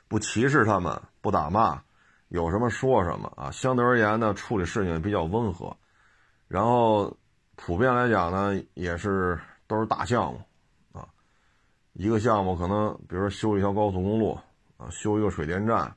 [0.06, 1.82] 不歧视他们，不打骂，
[2.28, 3.50] 有什么说什么啊。
[3.50, 5.76] 相对而言呢，处理事情比较温和，
[6.46, 7.12] 然后
[7.56, 9.36] 普遍来讲呢，也是
[9.66, 10.40] 都是大项目
[10.92, 11.08] 啊。
[11.94, 14.38] 一个项目可能，比如说修一条高速公路
[14.76, 15.92] 啊，修一个水电站，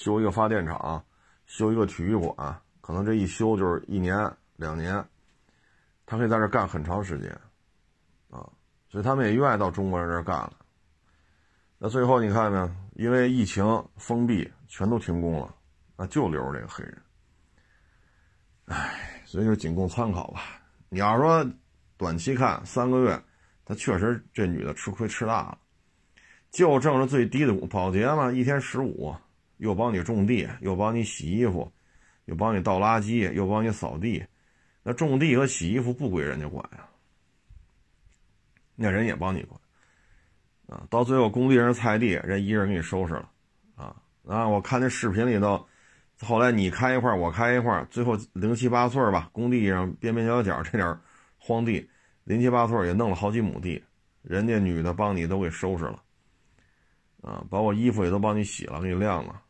[0.00, 1.04] 修一个发电厂，
[1.44, 4.16] 修一个体育馆，可能这一修就是一年
[4.56, 5.04] 两年。
[6.06, 7.30] 他可以在这干很长时间，
[8.30, 8.48] 啊，
[8.88, 10.56] 所以他们也愿意到中国人这儿干了。
[11.76, 12.74] 那最后你看呢？
[12.94, 13.62] 因为疫情
[13.98, 15.54] 封闭，全都停工了，
[15.98, 17.02] 那就留着这个黑人。
[18.64, 20.62] 唉，所以就仅供参考吧。
[20.88, 21.46] 你要说
[21.98, 23.22] 短期看三个月，
[23.66, 25.58] 他确实这女的吃亏吃大了，
[26.50, 29.14] 就挣着最低的保洁嘛，一天十五，
[29.60, 31.70] 又帮你种地，又帮你洗衣服，
[32.24, 34.24] 又帮你倒垃圾，又帮你扫地。
[34.82, 36.88] 那种地和洗衣服不归人家管呀，
[38.74, 39.60] 那人也帮你管，
[40.66, 43.30] 啊，到最后工地上菜地，人一人给你收拾了，
[43.76, 43.94] 啊
[44.26, 44.48] 啊！
[44.48, 45.66] 我看那视频里头，
[46.20, 50.98] 后来你开一块我开一块最后零七八碎吧，工地上边边角角这点
[51.36, 51.86] 荒地，
[52.24, 53.84] 零七八碎也弄了好几亩地，
[54.22, 56.02] 人家女的帮你都给收拾了，
[57.20, 59.42] 啊，把我衣服也都帮你洗了，给你晾了，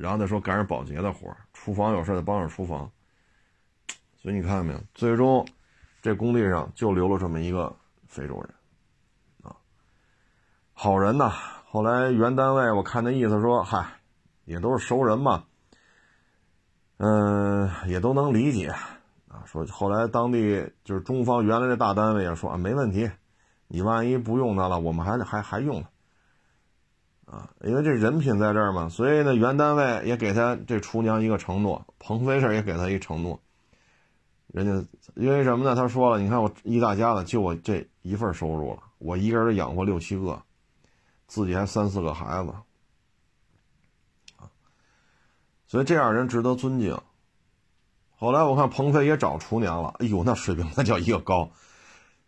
[0.00, 2.90] 然后再说赶上保洁的活厨房有事再帮着厨房。
[4.16, 4.80] 所以你看到没有？
[4.94, 5.46] 最终，
[6.02, 7.74] 这工地上就留了这么一个
[8.06, 8.54] 非洲人，
[9.42, 9.56] 啊，
[10.72, 11.32] 好人呐。
[11.64, 14.00] 后来原单位我看那意思说，嗨，
[14.44, 15.44] 也都是熟人嘛，
[16.96, 18.66] 嗯，也都能理解
[19.28, 19.44] 啊。
[19.46, 23.10] 说后来当地就是中方原来的大单位也说啊，没问题，
[23.68, 25.88] 你万一不用他了，我们还还还用他，
[27.30, 28.88] 啊，因为这人品在这儿嘛。
[28.88, 33.40] 所以呢，原单位也给他这厨娘一个承诺，鹏飞这也给他一承诺。
[34.48, 35.76] 人家因为什么呢？
[35.76, 40.42] 他说了，你看我一大家子就我这一份收入了，我一个人养活六七个，
[41.28, 42.50] 自己还三四个孩子，
[44.38, 44.50] 啊，
[45.68, 46.98] 所以这样人值得尊敬。
[48.16, 51.48] 后来我看鹏飞也找厨娘了，哎呦，那水平那叫一个高，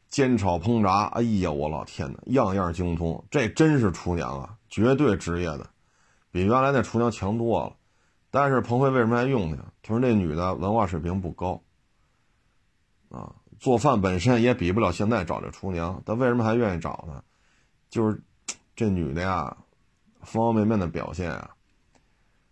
[0.09, 5.69] 煎炒烹炸，哎呀，我老天哪，样样精通，这真是厨娘啊，绝对职业的，
[6.31, 7.77] 比原来那厨娘强多了。
[8.31, 9.63] 但是彭飞为什么还用她？
[9.83, 11.63] 他说那女的文化水平不高。
[13.11, 17.23] 啊，做饭本身也比不了现在找这厨娘，但为什么还愿意找呢？
[17.91, 18.23] 就是
[18.75, 19.55] 这女的呀，
[20.23, 21.51] 方方面面的表现啊，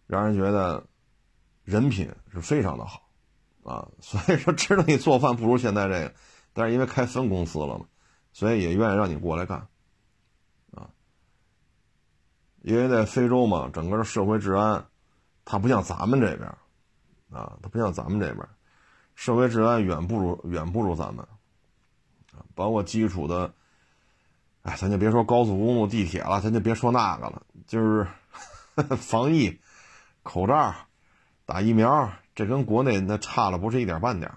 [0.06, 0.84] 让人觉得
[1.64, 3.08] 人品是非常的好
[3.62, 3.88] 啊。
[3.98, 6.14] 所以说，知道你做饭不如现在这个，
[6.52, 7.86] 但是因为开分公司了嘛，
[8.34, 9.66] 所以也愿意让你过来干。
[12.62, 14.84] 因为在非洲嘛，整个社会治安，
[15.44, 16.48] 它不像咱们这边
[17.30, 18.46] 啊，它不像咱们这边。
[19.14, 21.22] 社会治安远不如远不如咱们，
[22.32, 23.52] 啊，包括基础的，
[24.62, 28.06] 哎，咱就别说高速公路、地铁了，咱就别说那个了，就是
[28.96, 29.60] 防疫、
[30.22, 30.74] 口罩、
[31.44, 34.30] 打疫苗，这跟国内那差了不是一点半点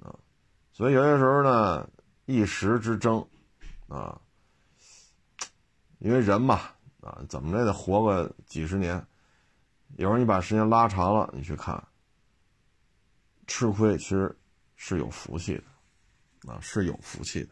[0.00, 0.14] 啊。
[0.72, 1.88] 所以有些时候呢，
[2.24, 3.26] 一时之争，
[3.88, 4.20] 啊，
[5.98, 6.60] 因为人嘛，
[7.06, 9.06] 啊，怎么着也得活个几十年，
[9.96, 11.80] 有时候你把时间拉长了，你去看。
[13.46, 14.36] 吃亏其实
[14.74, 17.50] 是有福气的，啊，是有福气的，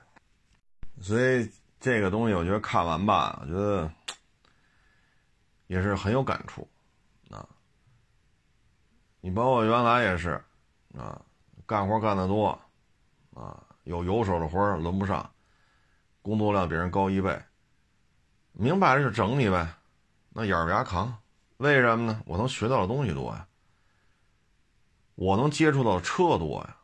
[1.00, 1.48] 所以
[1.78, 3.88] 这个东西我觉得看完吧，我觉得
[5.68, 6.68] 也是很有感触，
[7.30, 7.48] 啊，
[9.20, 10.30] 你包括原来也是，
[10.98, 11.24] 啊，
[11.64, 12.60] 干活干得多，
[13.32, 15.32] 啊，有有手的活轮不上，
[16.22, 17.40] 工作量比人高一倍，
[18.54, 19.68] 明摆着就整你呗，
[20.30, 21.16] 那咬着牙扛，
[21.58, 22.22] 为什么呢？
[22.24, 23.46] 我能学到的东西多呀，
[25.16, 26.76] 我能接触到的车多呀。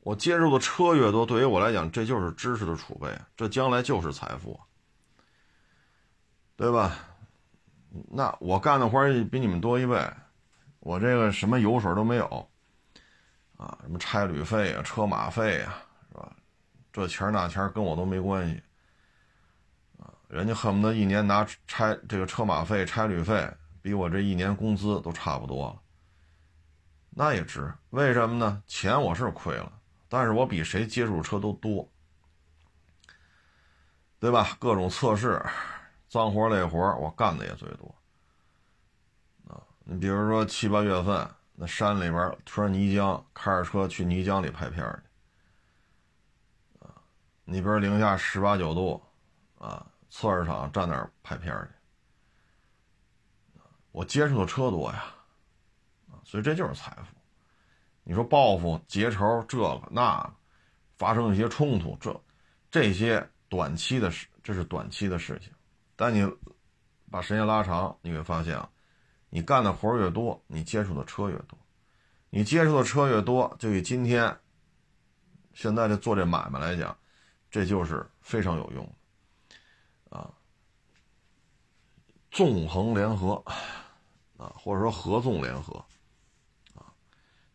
[0.00, 4.58] 我接触的车越多，对于我来讲，这就是知识的储备，这将来就是财富，
[6.56, 6.98] 对吧？
[8.10, 9.00] 那我干的活
[9.30, 9.96] 比你们多一倍，
[10.80, 12.24] 我这个什么油水都没有，
[13.56, 16.32] 啊，什么差旅费啊、车马费啊，是吧？
[16.92, 18.60] 这钱那钱跟我都没关系，
[20.32, 23.46] 人家恨不得一年拿差这个车马费、差旅费，
[23.82, 25.78] 比我这一年工资都差不多了，
[27.10, 27.70] 那也值。
[27.90, 28.62] 为什么呢？
[28.66, 29.70] 钱我是亏了。
[30.08, 31.86] 但是我比谁接触车都多，
[34.18, 34.56] 对吧？
[34.58, 35.44] 各种测试，
[36.08, 37.94] 脏活累活我干的也最多。
[39.48, 46.86] 啊，你比如说七八月份，那山里边突然泥浆，开着车去泥浆里拍片去。
[46.86, 46.96] 啊，
[47.44, 49.02] 你比如零下十八九度，
[49.58, 51.68] 啊，测试场站那儿拍片去。
[53.92, 55.06] 我接触的车多呀，
[56.10, 57.16] 啊，所以这就是财富。
[58.04, 60.30] 你说报复、结仇，这个那，
[60.98, 62.24] 发生一些冲突，这
[62.70, 65.50] 这些短期的事，这是短期的事情。
[65.96, 66.30] 但你
[67.10, 68.68] 把时间拉长，你会发现啊，
[69.30, 71.58] 你干的活越多，你接触的车越多，
[72.28, 74.38] 你接触的车越多，就以今天
[75.54, 76.94] 现在这做这买卖来讲，
[77.50, 78.92] 这就是非常有用的。
[82.32, 83.34] 纵横联合
[84.36, 85.74] 啊，或者说合纵联合。
[86.74, 86.90] 啊。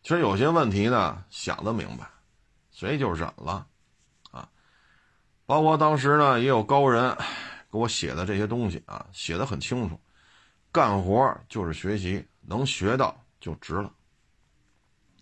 [0.02, 2.08] 其实有些问题呢，想得明白，
[2.70, 3.66] 所以就忍了，
[4.30, 4.48] 啊，
[5.44, 7.14] 包括当时呢，也有高人
[7.70, 10.00] 给我写的这些东西啊，写的很清楚，
[10.72, 13.92] 干活就是学习，能学到就值了，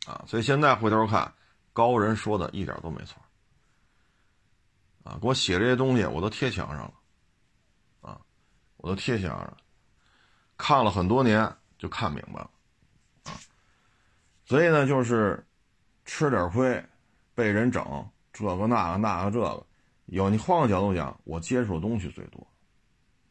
[0.06, 1.32] 啊，所以现在回头看，
[1.72, 3.20] 高人说的一点都没错，
[5.02, 6.94] 啊，给我写这些东西，我都贴墙上了，
[8.86, 9.56] 我都贴墙上，
[10.56, 12.50] 看了很多年就看明白了。
[13.24, 13.34] 啊
[14.44, 15.44] 所以呢，就是
[16.04, 16.80] 吃点亏，
[17.34, 17.84] 被人整
[18.32, 19.66] 这个那个那个这个，
[20.04, 22.46] 有你换个角度讲，我接触的东西最多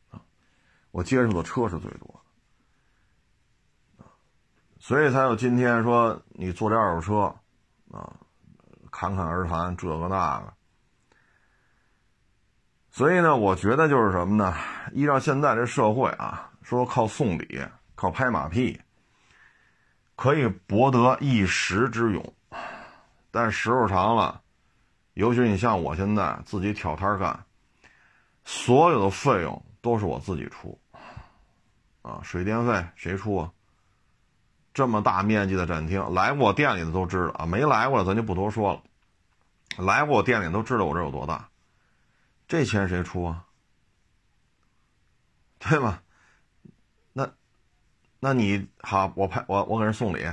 [0.10, 0.20] 啊，
[0.91, 2.22] 我接触的车是最多
[3.97, 4.12] 的啊，
[4.78, 7.34] 所以才有今天说你坐这二手车
[7.97, 8.14] 啊，
[8.91, 10.53] 侃侃而谈这个那个。
[12.96, 14.56] 所以呢，我觉得就是什么呢？
[14.93, 17.62] 依照现在这社会啊，说靠送礼，
[17.93, 18.80] 靠拍马屁。
[20.16, 22.34] 可以博得一时之勇，
[23.32, 24.39] 但时候长了，
[25.14, 27.38] 尤其你像我现在自己挑摊干，
[28.46, 30.80] 所有的费用都是我自己出，
[32.02, 33.52] 啊，水电费谁出啊？
[34.74, 38.82] 这么大面积的展厅，来过店里的都知道啊，没来过的咱就不多说了，
[39.84, 41.50] 来过我店里都知道我这有多大，
[42.48, 43.46] 这钱谁出啊？
[45.60, 46.00] 对吗？
[47.14, 47.28] 那
[48.20, 50.24] 那你好，我拍我我给人送礼，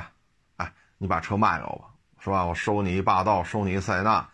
[0.56, 1.88] 哎，你把车卖给我吧，
[2.18, 2.44] 是吧？
[2.44, 4.28] 我收你一霸道，收你一塞纳，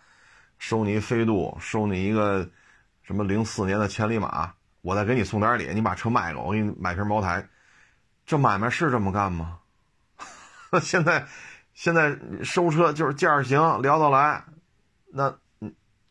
[0.57, 2.49] 收你一飞度，收你一个
[3.01, 7.47] 什么零四年的千里马，我再给你送点礼，你把车卖给我，我给你买瓶茅台，
[8.25, 9.59] 这买卖是这么干吗？
[10.81, 11.25] 现在
[11.73, 14.43] 现在收车就是价行聊得来，
[15.13, 15.39] 那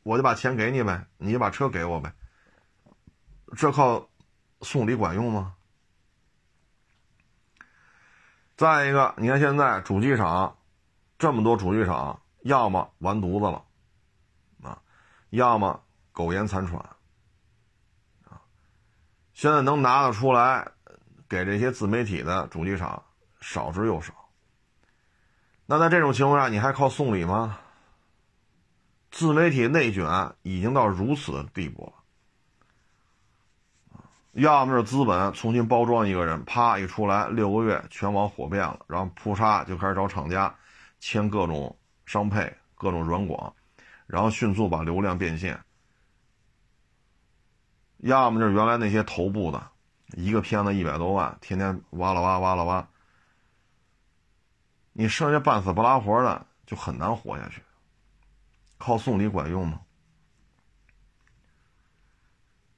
[0.09, 2.11] 我就把钱给你呗，你就把车给我呗，
[3.55, 4.09] 这靠
[4.63, 5.55] 送礼管用吗？
[8.57, 10.57] 再一个，你看现在主机厂
[11.19, 13.63] 这么多主机厂，要么完犊子了，
[14.63, 14.81] 啊，
[15.29, 15.79] 要么
[16.13, 16.81] 苟延残喘，
[18.25, 18.41] 啊，
[19.35, 20.67] 现在能拿得出来
[21.29, 23.05] 给这些自媒体的主机厂
[23.43, 24.15] 少之又少。
[25.67, 27.59] 那在这种情况下，你还靠送礼吗？
[29.11, 31.93] 自媒体内卷已经到如此的地步了。
[34.33, 40.55] 要么是资本重新包装一个人，啪一出来，六个月全网火遍了，然后扑杀就开始找厂家
[41.01, 43.53] 签各种商配、各种软广，
[44.07, 45.59] 然后迅速把流量变现。
[47.97, 49.71] 要么就是原来那些头部的，
[50.13, 52.89] 一个片子一百多万，天天挖了挖，挖了挖，
[54.93, 57.61] 你剩下半死不拉活的就很难活下去。
[58.79, 59.81] 靠送礼管用吗？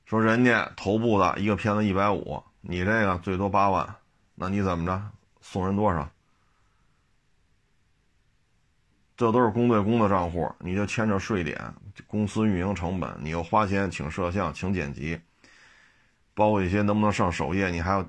[0.06, 3.94] 说人家头部的一个片子一百五，你这个最多八万，
[4.34, 5.00] 那你怎么着
[5.40, 6.10] 送人多少？
[9.16, 11.74] 这都是公对公的账户，你就牵着税点、
[12.06, 15.20] 公司运营成本，你又花钱请摄像、请剪辑，
[16.34, 18.02] 包括一些能不能上首页，你还要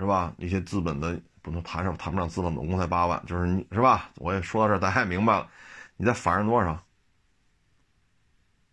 [0.00, 0.32] 是吧？
[0.38, 4.10] 一些资本的不能谈上谈不上资本，总共才八万，就是你是吧？
[4.16, 5.48] 我也说到这，大家也明白了，
[5.96, 6.82] 你再返人多少？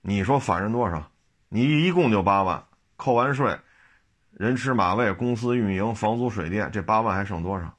[0.02, 1.12] 你说返人多少？
[1.50, 2.66] 你一共就八万，
[2.96, 3.60] 扣完税，
[4.32, 7.76] 人吃马喂，公司运营，房租水电，这八万还剩多少？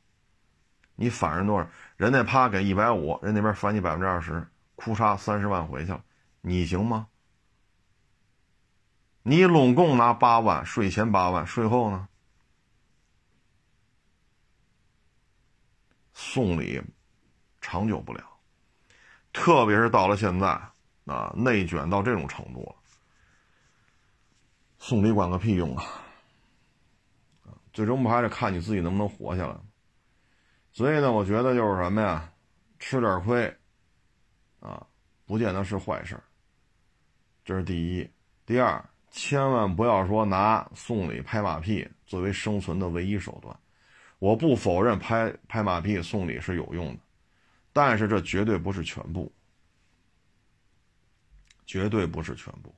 [0.95, 1.69] 你返人多少？
[1.97, 6.05] 人家啪给一百五，人那边返你百分之二十，哭嚓三十万回去了，
[6.43, 7.09] 你行吗？
[9.23, 12.09] 你拢共拿八万，税前八万，税后呢？
[16.13, 16.83] 送礼
[17.61, 18.30] 长久不了，
[19.33, 20.49] 特别是到了现在
[21.07, 22.75] 啊，内卷到这种程度了，
[24.79, 25.85] 送礼管个屁用啊！
[27.73, 29.57] 最终不还得看你自己能不能活下来？
[30.73, 32.33] 所以呢，我觉得就是什么呀，
[32.79, 33.57] 吃点亏，
[34.61, 34.87] 啊，
[35.27, 36.21] 不见得是坏事
[37.45, 38.11] 这是第一。
[38.47, 43.57] 第二，千万不要说拿送礼拍马屁作为生存的唯一手段。
[44.19, 47.01] 我不否认拍拍马屁送礼是有用的，
[47.73, 49.33] 但是这绝对不是全部，
[51.67, 52.75] 绝对不是全部。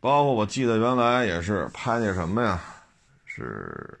[0.00, 2.62] 包括我记得原来也是拍那什么呀，
[3.24, 4.00] 是。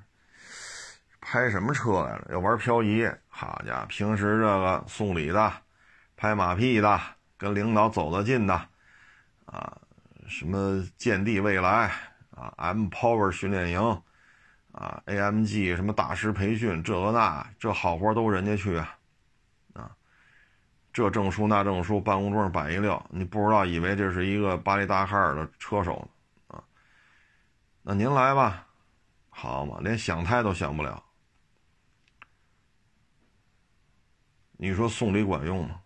[1.26, 2.28] 拍什么车来了？
[2.30, 3.02] 要玩漂移？
[3.28, 5.52] 好家伙，平时这个送礼的、
[6.16, 7.00] 拍马屁的、
[7.38, 8.54] 跟领导走得近的，
[9.46, 9.80] 啊，
[10.28, 11.90] 什么建地未来
[12.30, 14.02] 啊，M Power 训练营
[14.74, 18.98] 啊，AMG 什么大师培训，这个那这好活都人家去啊，
[19.72, 19.96] 啊，
[20.92, 26.06] 这证书那证书，办公桌上摆一溜，你不知道以为这是一个巴黎达喀尔的车手
[26.48, 26.64] 呢，啊，
[27.82, 28.66] 那您来吧，
[29.30, 31.00] 好嘛，连想胎都想不了。
[34.56, 35.80] 你说送礼管用吗？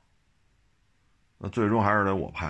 [1.39, 2.49] 那最终还是得我拍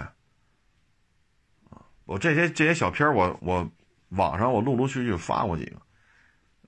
[1.68, 1.84] 啊！
[2.04, 3.70] 我这些这些小片我我
[4.10, 5.76] 网上我陆陆续续发过几个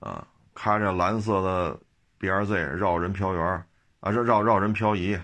[0.01, 1.79] 啊，开着蓝色的
[2.17, 3.65] B R Z 绕人漂圆
[4.01, 5.17] 啊，绕绕绕人漂移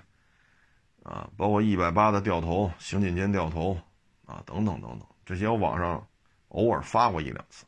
[1.03, 3.77] 啊，包括一百八的掉头行进间掉头
[4.25, 6.07] 啊，等等等等，这些我网上
[6.47, 7.65] 偶尔发过一两次。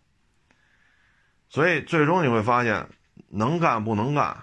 [1.50, 2.88] 所以最终你会发现，
[3.28, 4.42] 能干不能干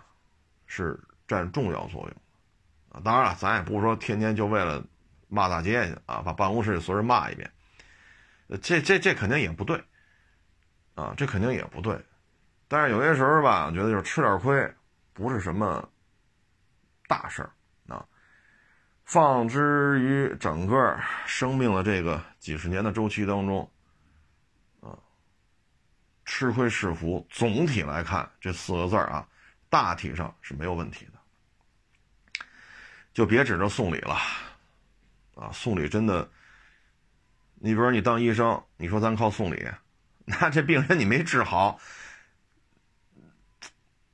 [0.66, 1.00] 是。
[1.28, 2.12] 占重要作用，
[2.90, 4.80] 啊，当然了，咱也不是说天天就为了
[5.26, 7.50] 骂大街去啊，把办公室里所有人骂一遍，
[8.62, 9.82] 这这这肯定也不对，
[10.94, 12.00] 啊，这肯定也不对，
[12.68, 14.74] 但是有些时候吧，我觉得就是吃点亏，
[15.12, 15.88] 不是什么
[17.06, 17.50] 大事儿
[17.88, 18.04] 啊。
[19.04, 23.70] 放之于整个生命的这个几十年的周期当中，
[24.80, 24.98] 啊，
[26.24, 29.26] 吃亏是福，总体来看这四个字啊，
[29.68, 31.12] 大体上是没有问题的。
[33.12, 34.14] 就别指着送礼了，
[35.36, 36.28] 啊，送礼真的，
[37.54, 39.66] 你比如你当医生，你说咱靠送礼，
[40.26, 41.78] 那这病人你没治好，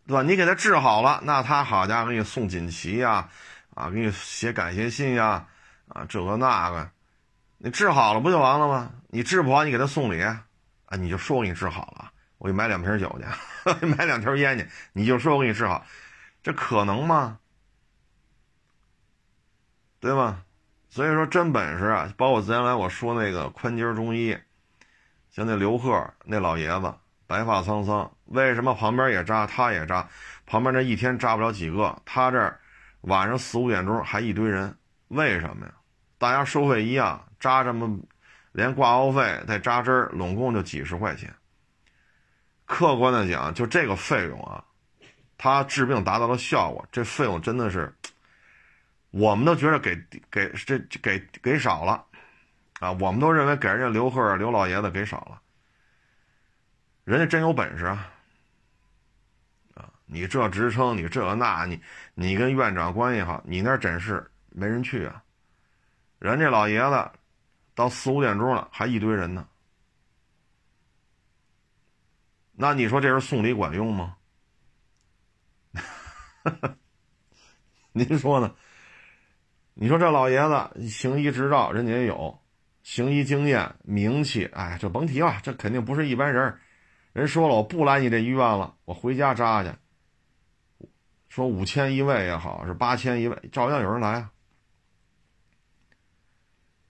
[0.06, 0.22] 对吧？
[0.22, 3.28] 你给他治好了，那他好家伙给你送锦旗呀，
[3.74, 5.46] 啊，给你写感谢信呀，
[5.88, 6.90] 啊，这个那个，
[7.58, 8.90] 你治好了不就完了吗？
[9.08, 10.44] 你治不好，你给他送礼，啊，
[10.98, 15.84] 你就说我给你治好了，我给你买两瓶酒去， 买两条烟去，你就说我给你治好，
[16.42, 17.38] 这可能吗？
[20.00, 20.42] 对吧？
[20.90, 24.36] 所以说真本事啊，包括前来我说那个宽街中医，
[25.30, 26.92] 像那刘贺那老爷子，
[27.26, 30.08] 白发苍苍，为什么旁边也扎，他也扎，
[30.46, 32.60] 旁边那一天扎不了几个，他这儿
[33.02, 34.76] 晚上四五点钟还一堆人，
[35.08, 35.72] 为什么呀？
[36.18, 37.98] 大家收费一样，扎这么，
[38.52, 41.32] 连挂号费再扎针儿，拢共就几十块钱。
[42.64, 44.64] 客观的讲，就这个费用啊，
[45.36, 47.92] 他治病达到了效果，这费用真的是。
[49.10, 49.94] 我们都觉得给
[50.30, 52.02] 给这给给少了，
[52.80, 55.38] 啊，我们都认为给人家刘贺刘老爷子给少了，
[57.04, 58.08] 人家真有本事，啊，
[60.12, 61.80] 你这职称你这那你
[62.12, 65.24] 你跟院长关系好，你那诊室没人去啊，
[66.18, 67.10] 人家老爷子
[67.74, 69.48] 到四五点钟了还一堆人呢，
[72.52, 74.16] 那你说这人送礼管用吗？
[77.92, 78.54] 您说呢？
[79.72, 82.38] 你说这老爷子行医执照，人家也有
[82.82, 86.54] 行医经验、名气，哎，就甭提了，这肯定不是一般人。
[87.14, 89.70] 人说了，我不来你这医院了，我回家扎去。
[91.32, 94.30] 说五千一位也好，是八千一位，照样有人来啊。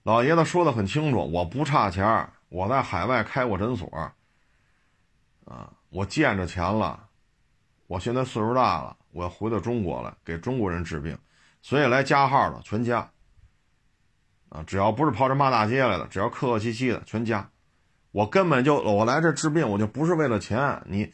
[0.02, 3.88] 老爷子说的很清楚，我不差钱，我在海外开过诊所，
[5.44, 7.08] 啊，我见着钱了，
[7.86, 11.16] 我现在岁数大了，我要回到中国来给中国人治病。
[11.60, 13.12] 所以来加号的全加，
[14.48, 17.48] 啊，只要不是跑这骂大街来的，只要客客气气的全加。
[18.10, 20.82] 我根本就我来这治病，我就不是为了钱。
[20.86, 21.12] 你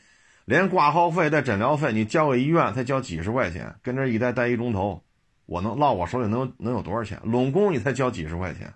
[0.48, 5.04] 连挂号费带诊疗费，你交给医院才交几十块钱，跟这一待待一钟头，
[5.44, 7.20] 我能落我手里能能有多少钱？
[7.22, 8.72] 拢共你才交几十块钱，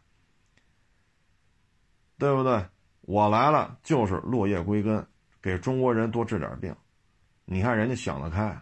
[2.18, 2.62] 对不对？
[3.01, 5.07] 我来了就是落叶归根，
[5.41, 6.77] 给中国人多治点病。
[7.47, 8.61] 你看人家想得开。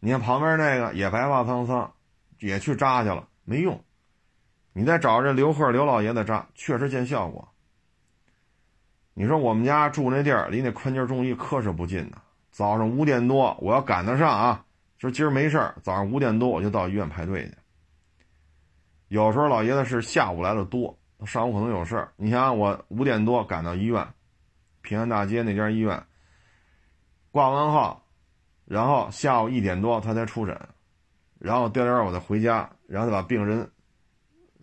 [0.00, 1.94] 你看旁边那个也白发苍苍，
[2.40, 3.82] 也去扎去了，没用。
[4.74, 7.48] 你再找这刘贺刘老爷子扎，确实见效果。
[9.18, 12.18] 你说我们家住那地儿离那宽街中医可是不近的，
[12.50, 14.62] 早上五点多我要赶得上啊，
[14.98, 17.54] 说今儿没事儿，早上五点多我就到医院排队去。
[19.08, 20.94] 有时候老爷子是下午来的多，
[21.24, 22.12] 上午可能有事儿。
[22.16, 24.06] 你想想我五点多赶到医院，
[24.82, 25.98] 平安大街那家医院，
[27.30, 28.04] 挂完号，
[28.66, 30.60] 然后下午一点多他才出诊，
[31.38, 33.66] 然后第二天我再回家，然后再把病人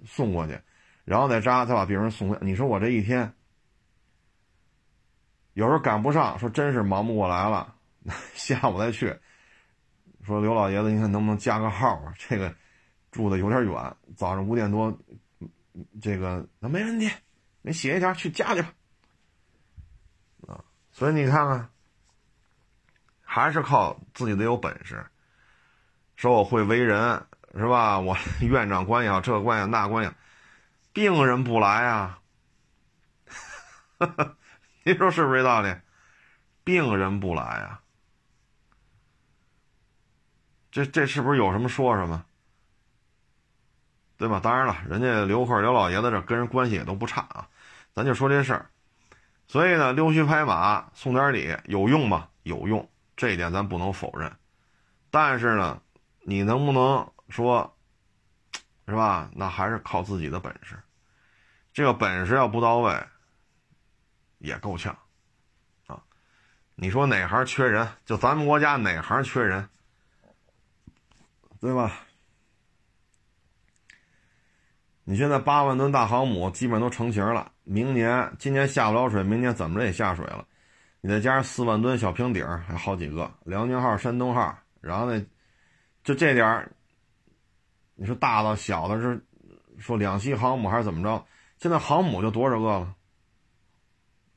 [0.06, 0.56] 送过去，
[1.06, 2.38] 然后再扎，再把病人送回。
[2.39, 3.34] 你说我这一天。
[5.54, 7.76] 有时候赶不上，说真是忙不过来了，
[8.34, 9.16] 下午再去。
[10.26, 12.14] 说刘老爷子，你看能不能加个号啊？
[12.18, 12.56] 这个
[13.12, 14.97] 住的有点远，早上五点多，
[16.01, 17.12] 这个那没问题，
[17.62, 18.74] 你写一条去加去吧。
[20.47, 21.70] 啊，所以你看看，
[23.22, 25.06] 还是靠自己得有本事。
[26.16, 27.22] 说我会为人
[27.56, 27.99] 是吧？
[27.99, 30.12] 我 院长关系好，这关系那关系，
[30.93, 32.20] 病人不来啊。
[34.84, 35.74] 您说是不是这道理？
[36.66, 37.82] 病人不来啊，
[40.72, 42.26] 这这是不是有什么说什么？
[44.18, 44.40] 对吧？
[44.42, 47.50] 当然了，人家刘贺刘老爷子这跟人关系也都不差啊，
[47.94, 48.70] 咱就说这事儿。
[49.48, 52.30] 所以呢，溜须拍马送点礼有用吗？
[52.44, 54.32] 有用，这一点咱不能否认。
[55.10, 55.82] 但是呢，
[56.22, 57.78] 你能不能说，
[58.88, 59.30] 是吧？
[59.34, 60.78] 那还是靠自己的本事。
[61.74, 63.02] 这个本事要不到位。
[64.44, 64.96] 也够呛，
[65.88, 66.04] 啊！
[66.76, 67.88] 你说哪行缺人？
[68.06, 69.70] 就咱们国家哪行缺人，
[71.62, 72.02] 对吧？
[75.06, 80.46] 你现在八万吨大航母基本都成型了，明年今年下不了水，明年怎么着也下水了。
[81.00, 85.26] 你再加上四万吨小平底还好几个，辽宁号、山东号，然后呢，
[86.04, 86.70] 就这点儿，
[87.96, 89.26] 你说大的、小的，是
[89.80, 91.26] 说两栖航母还是怎么着？
[91.60, 92.96] 现在航母就多少个了？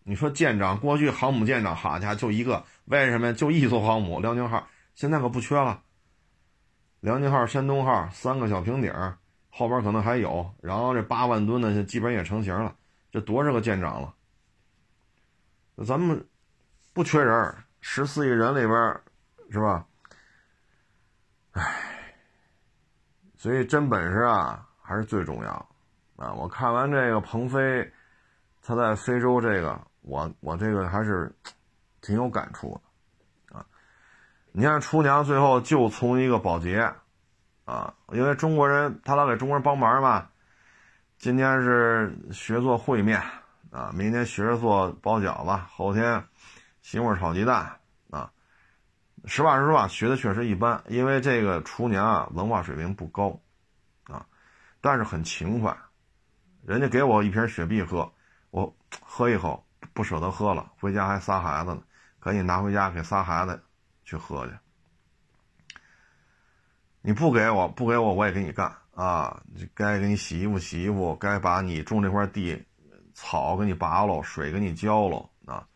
[0.08, 5.82] 你说舰长过去航母舰长，好家伙，就一个，为什么呀就一艘航母辽宁号，现在可不缺了。
[7.00, 9.18] 辽宁号、山东号三个小平底儿，
[9.50, 12.72] 后边可能还有，然后这八万吨的基本也成型了，
[13.10, 14.14] 这多少个舰长了？
[15.84, 16.24] 咱们
[16.92, 19.00] 不缺人，十四亿人里边，
[19.50, 19.84] 是吧？
[21.50, 22.14] 唉，
[23.36, 25.68] 所以真本事啊，还是最重要
[26.14, 26.32] 啊！
[26.32, 27.92] 我看完这个鹏飞，
[28.62, 29.84] 他在非洲这个。
[30.06, 31.34] 我我这个还是
[32.00, 32.80] 挺有感触
[33.50, 33.66] 的啊！
[34.52, 36.92] 你看厨娘最后就从一个保洁
[37.64, 40.28] 啊，因为中国人他老给中国人帮忙嘛。
[41.18, 43.20] 今天是学做烩面
[43.72, 46.24] 啊，明天学着做包饺子，后天
[46.82, 47.80] 西红柿炒鸡蛋
[48.10, 48.30] 啊。
[49.24, 53.40] 实话实说啊，学的确实一般，因为这个厨娘啊文化水平不高
[54.04, 54.24] 啊，
[54.80, 55.76] 但是很勤快。
[56.64, 58.12] 人家给我一瓶雪碧喝，
[58.50, 59.65] 我喝一口。
[59.96, 61.82] 不舍得喝了，回家还仨孩子呢，
[62.20, 63.62] 赶紧拿回家给仨孩子
[64.04, 64.52] 去喝去。
[67.00, 69.42] 你不给我，不给我，我也给你干啊！
[69.72, 72.62] 该给你洗衣服洗衣服，该把你种这块地
[73.14, 75.66] 草给你拔喽，水给你浇喽啊！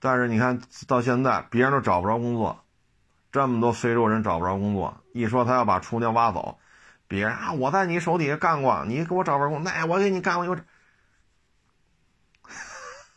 [0.00, 2.64] 但是你看到现在，别人都找不着工作，
[3.30, 6.58] 这么多非洲人找不着工作，一说他要把厨娘挖走，
[7.06, 10.58] 别人啊，我在你手底下干过，你给我找份工，那我给你干，我有。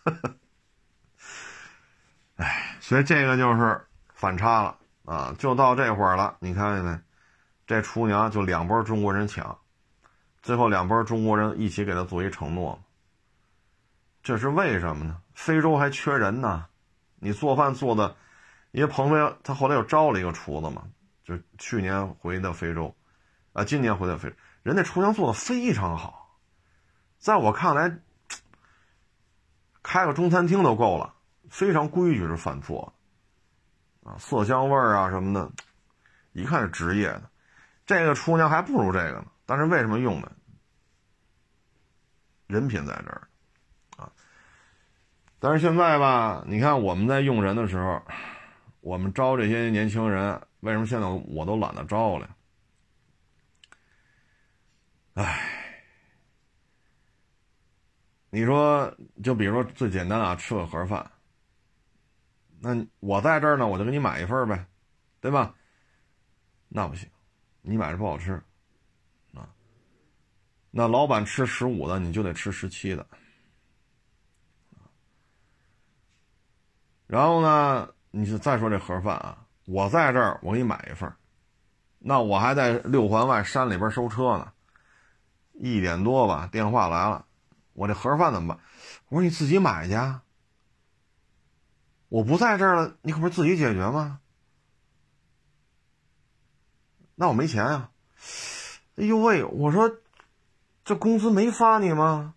[2.38, 3.82] 哎，所以这个就是
[4.14, 5.36] 反差了啊！
[5.38, 7.00] 就到这会儿了，你看见没？
[7.66, 9.58] 这厨娘就两波中国人抢，
[10.42, 12.82] 最后两波中国人一起给他做一承诺，
[14.24, 15.22] 这是为什么呢？
[15.34, 16.68] 非洲还缺人呢，
[17.16, 18.16] 你做饭做的，
[18.72, 20.84] 因为鹏飞他后来又招了一个厨子嘛，
[21.24, 22.96] 就去年回的非洲，
[23.54, 24.34] 啊，今年回的非，
[24.64, 26.40] 人家厨娘做的非常好，
[27.18, 28.00] 在我看来。
[29.90, 31.14] 开个中餐厅都够了，
[31.50, 32.94] 非常规矩是犯错，
[34.04, 35.50] 啊，色香味儿啊什么的，
[36.34, 37.24] 一看是职业的。
[37.86, 40.30] 这个厨娘还不如这个呢，但是为什么用呢？
[42.48, 43.28] 人品在这儿，
[43.96, 44.12] 啊。
[45.40, 48.02] 但是现在吧，你看我们在用人的时候，
[48.82, 52.30] 我们招这些年轻人，为什么现在我都懒得招了？
[55.14, 55.54] 唉。
[58.38, 61.10] 你说，就比如说最简单啊，吃个盒饭。
[62.60, 64.64] 那我在这儿呢，我就给你买一份呗，
[65.20, 65.56] 对吧？
[66.68, 67.10] 那不行，
[67.64, 68.34] 你买着不好吃，
[69.34, 69.50] 啊。
[70.70, 73.04] 那老板吃十五的，你就得吃十七的。
[77.08, 81.12] 然后呢，你就再说这盒饭啊，我在这儿，我给你买一份
[81.98, 84.54] 那我还在六环外山里边收车呢。
[85.54, 87.26] 一点多吧，电话来了，
[87.78, 88.64] 我这盒饭怎么办？
[89.10, 90.24] 我说你自己买去啊。
[92.10, 94.20] 我不在这儿了，你可不是自己解决吗？
[97.14, 97.92] 那我没钱呀！
[98.96, 99.96] 哎呦喂，我说
[100.84, 102.34] 这工资没发你吗？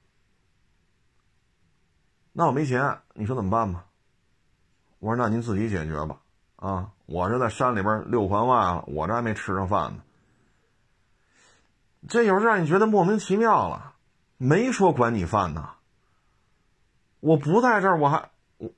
[2.33, 3.87] 那我没钱，你说怎么办吧？
[4.99, 6.21] 我说那您自己解决吧。
[6.57, 10.03] 啊，我这在山里边六环外了，我这还没吃上饭呢。
[12.09, 13.90] 这有时候让你觉得莫名其妙了，
[14.43, 15.75] 没说管你饭呢。
[17.21, 18.73] 我不在这儿，我还我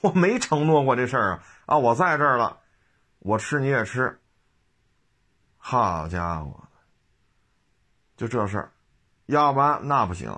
[0.00, 1.76] 我没承诺过这事儿啊啊！
[1.76, 2.58] 我在这儿了，
[3.18, 4.18] 我吃你也吃。
[5.58, 6.66] 好家伙，
[8.16, 8.72] 就这事儿，
[9.26, 10.30] 要不然那不行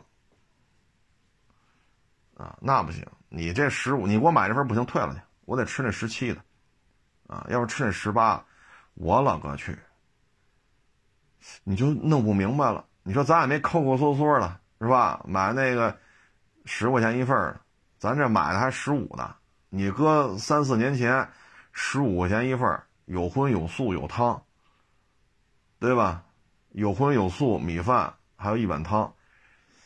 [2.36, 3.06] 啊，那不行。
[3.28, 6.42] 你这十五，你给我买这份不行，退了去，我得吃那十七的
[7.28, 7.46] 啊。
[7.48, 8.44] 要不吃那十八，
[8.94, 9.78] 我了个去！
[11.62, 12.84] 你就弄不明白了。
[13.08, 15.24] 你说咱也没抠抠搜搜的，是吧？
[15.24, 15.96] 买那个
[16.66, 17.60] 十块钱一份的，
[17.98, 19.34] 咱这买的还十五呢。
[19.70, 21.26] 你搁三四年前，
[21.72, 24.42] 十五块钱一份，有荤有素有汤，
[25.78, 26.22] 对吧？
[26.72, 29.14] 有荤有素，米饭还有一碗汤，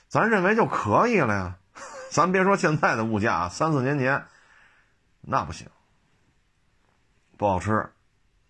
[0.09, 1.59] 咱认为就可以了呀。
[2.11, 4.27] 咱别说现在的物价，三四年前
[5.21, 5.69] 那不行，
[7.39, 7.89] 不好吃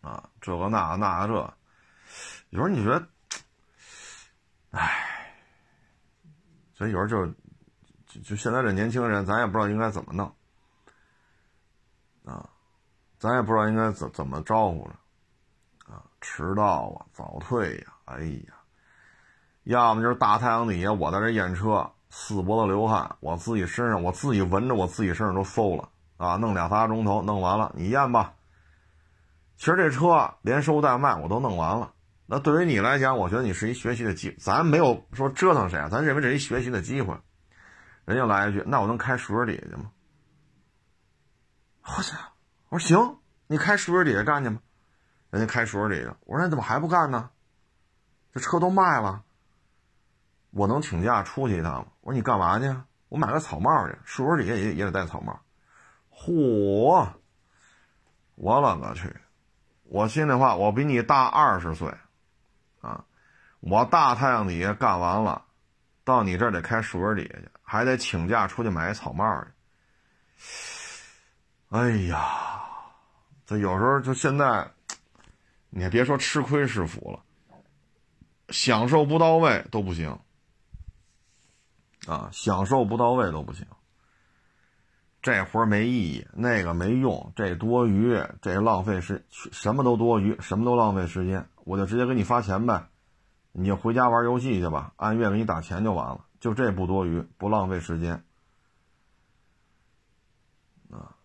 [0.00, 1.52] 啊，这个那那这。
[2.48, 3.06] 有时候你觉得，
[4.72, 5.34] 唉，
[6.74, 7.32] 所以有时候就
[8.06, 10.26] 就就现在这年轻人，咱也不知道应该怎么弄
[12.24, 12.48] 啊，
[13.18, 18.54] 咱也不知道应该怎怎么招呼着啊，迟到啊，早退呀，哎呀，
[19.64, 28.34] 要么就是大太阳底下，我在这验车，四脖子流汗，我自己身上，我自己闻着我自己身上都馊了啊，弄俩仨钟头，弄完了你验吧。
[29.56, 31.92] 其实这车连收带卖我都弄完了。
[32.26, 37.14] 那对于你来讲，我觉得你是一学习的机，咱没有说折腾谁啊，咱认为这是一学习的机会。
[38.04, 39.92] 人家来一句：“那我能开树荫底下去吗？”
[41.84, 42.16] 我操，
[42.68, 44.60] 我说行，你开树荫底下干去吧？
[45.30, 47.30] 人家开树荫底下，我说你怎么还不干呢？
[48.32, 49.22] 这车都卖了，
[50.52, 51.86] 我能请假出去一趟吗？
[52.00, 52.74] 我说你干嘛去？
[53.08, 55.38] 我买个草帽去，树荫底下也也得戴草帽。
[56.10, 57.08] 嚯！
[58.36, 59.14] 我勒个去！
[59.84, 61.92] 我心里话，我比你大二十岁。
[63.62, 65.44] 我大太阳底下干完了，
[66.04, 69.48] 到你这儿得开树荫底下去，还得请假出去买草帽去。
[71.68, 72.64] 哎呀，
[73.46, 74.68] 这有时候就现在，
[75.70, 77.64] 你还别说吃亏是福了，
[78.48, 80.18] 享受不到位都不行。
[82.08, 83.64] 啊，享受不到位都不行。
[85.22, 91.48] 这活没意义，那个没用，这多余，这浪费时，什么都多余，什么都浪费时间。
[91.62, 92.88] 我就直接给你发钱呗，
[93.52, 98.24] 你就回家玩游戏去吧，按月给你打钱就完了，就这不多余，不浪费时间。
[100.90, 101.16] 啊，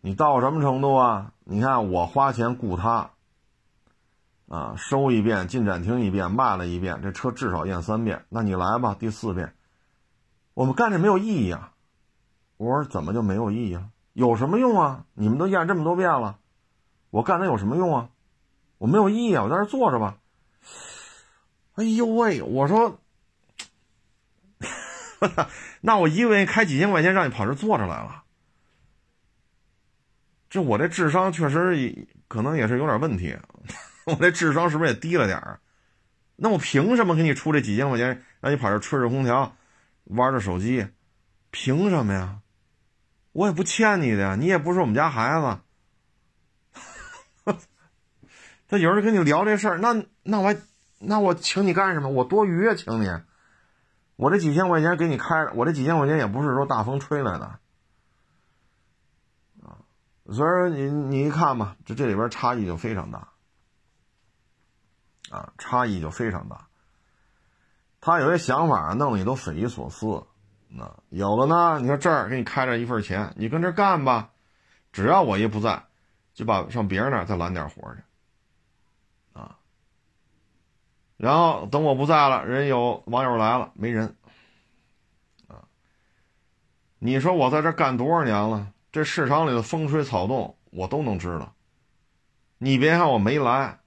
[0.00, 1.32] 你到什么程度啊？
[1.44, 3.10] 你看我花钱雇他，
[4.48, 8.24] 啊，收一遍，进展厅一遍，卖了一遍，这车至少验三遍。
[8.30, 9.54] 那你来吧，第四遍，
[10.54, 11.72] 我们干这没有意义啊。
[12.56, 13.90] 我说怎么就没有意义了？
[14.14, 15.04] 有什么用啊？
[15.12, 16.38] 你们都验这么多遍了，
[17.10, 18.08] 我干它有什么用啊？
[18.78, 19.44] 我没有意义啊！
[19.44, 20.16] 我在这坐着吧。
[21.76, 22.42] 哎呦喂！
[22.42, 23.00] 我说，
[25.82, 28.24] 那我一个月开几千块钱让你跑这坐着来了，
[30.48, 33.36] 这我这智商确实可能也是有点问题。
[34.04, 35.60] 我这智商是不是也低了点儿？
[36.36, 39.56] 那我凭什么给你出这几千块钱让你跑这吹着空调，
[40.04, 40.86] 玩着手机？
[41.50, 42.40] 凭什么呀？
[43.32, 45.58] 我也不欠你的呀，你也不是我们家孩子。
[48.68, 50.56] 他有人跟你聊这事儿，那那我还
[50.98, 52.08] 那我请你干什么？
[52.08, 53.10] 我多余啊，请你。
[54.16, 57.58] 我这几千块钱给你开，我这几千块钱也不是说大风吹来的
[59.62, 59.78] 啊。
[60.26, 63.28] 所以说你你一看吧，这这里边差异就非常大
[65.30, 66.66] 啊，差异就非常大。
[68.00, 70.24] 他有些想法弄得你都匪夷所思。
[70.68, 74.30] 那有的呢，你说这儿给你开着一份钱，你跟这干吧，
[74.92, 75.84] 只要我一不在，
[76.32, 78.02] 就把上别人那儿再揽点活去。
[81.16, 84.14] 然后等我不在了，人有网友来了，没人，
[85.48, 85.64] 啊！
[86.98, 88.72] 你说我在这干多少年了？
[88.92, 91.54] 这市场里的风吹草动我都能知道。
[92.58, 93.78] 你别看我没来，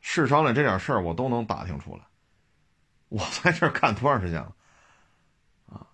[0.00, 2.02] 市场里这点事儿我都能打听出来。
[3.08, 4.52] 我在这干多长时间了？
[5.72, 5.86] 啊！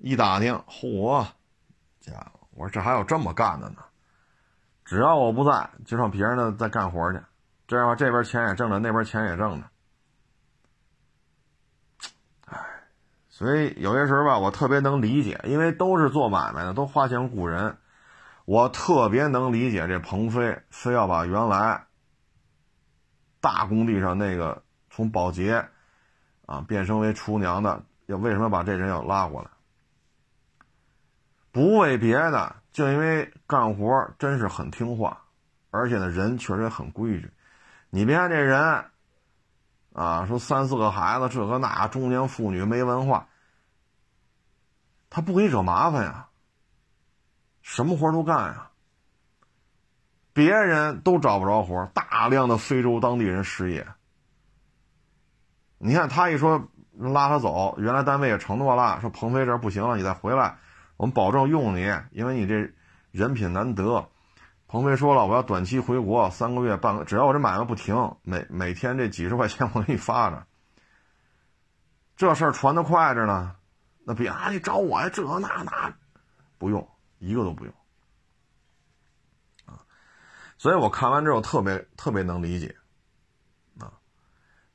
[0.00, 1.26] 一打听，嚯，
[2.00, 3.84] 家伙，我说这还有这么干的呢！
[4.84, 7.20] 只要我不在，就让别人的在干活去，
[7.68, 9.70] 这样的话这边钱也挣着，那边钱也挣着。
[12.46, 12.58] 哎，
[13.28, 17.78] 所以有些时候吧，我特别能理解，因为都是做买卖的，都花钱雇人，
[18.44, 21.86] 我特别能理解这鹏飞非要把原来
[23.40, 24.64] 大工地上那个。
[24.90, 25.68] 从保洁，
[26.44, 29.50] 啊，变身为厨娘的，要为什么把这人要拉过来？
[31.52, 35.22] 不为别的，就因为干活真是很听话，
[35.70, 37.30] 而且呢，人确实很规矩。
[37.90, 38.84] 你别看这人，
[39.94, 43.28] 啊，说三四个孩子，这个那，中年妇女没文化，
[45.08, 46.28] 他不给你惹麻烦呀，
[47.62, 48.70] 什么活都干呀。
[50.34, 53.88] 别人都找不着活，大量的非洲当地人失业。
[55.78, 60.58] 你看他一说拉他走，原来单位也承诺了，说鹏飞这不行了，你再回来，
[60.96, 62.72] 我们保证用你，因为你这
[63.10, 64.10] 人品难得。
[64.68, 70.46] 鹏飞说了，我要短期回国，三个月半个，只要我这买卖不停，每每天这几十块钱我给你发着。
[72.16, 73.56] 这事儿传的快着呢，
[74.04, 75.96] 那别啊，你找我呀，这那那，
[76.58, 76.86] 不用
[77.18, 77.72] 一个都不用
[79.64, 79.80] 啊。
[80.58, 82.76] 所以我看完之后特别特别能理解
[83.80, 83.90] 啊。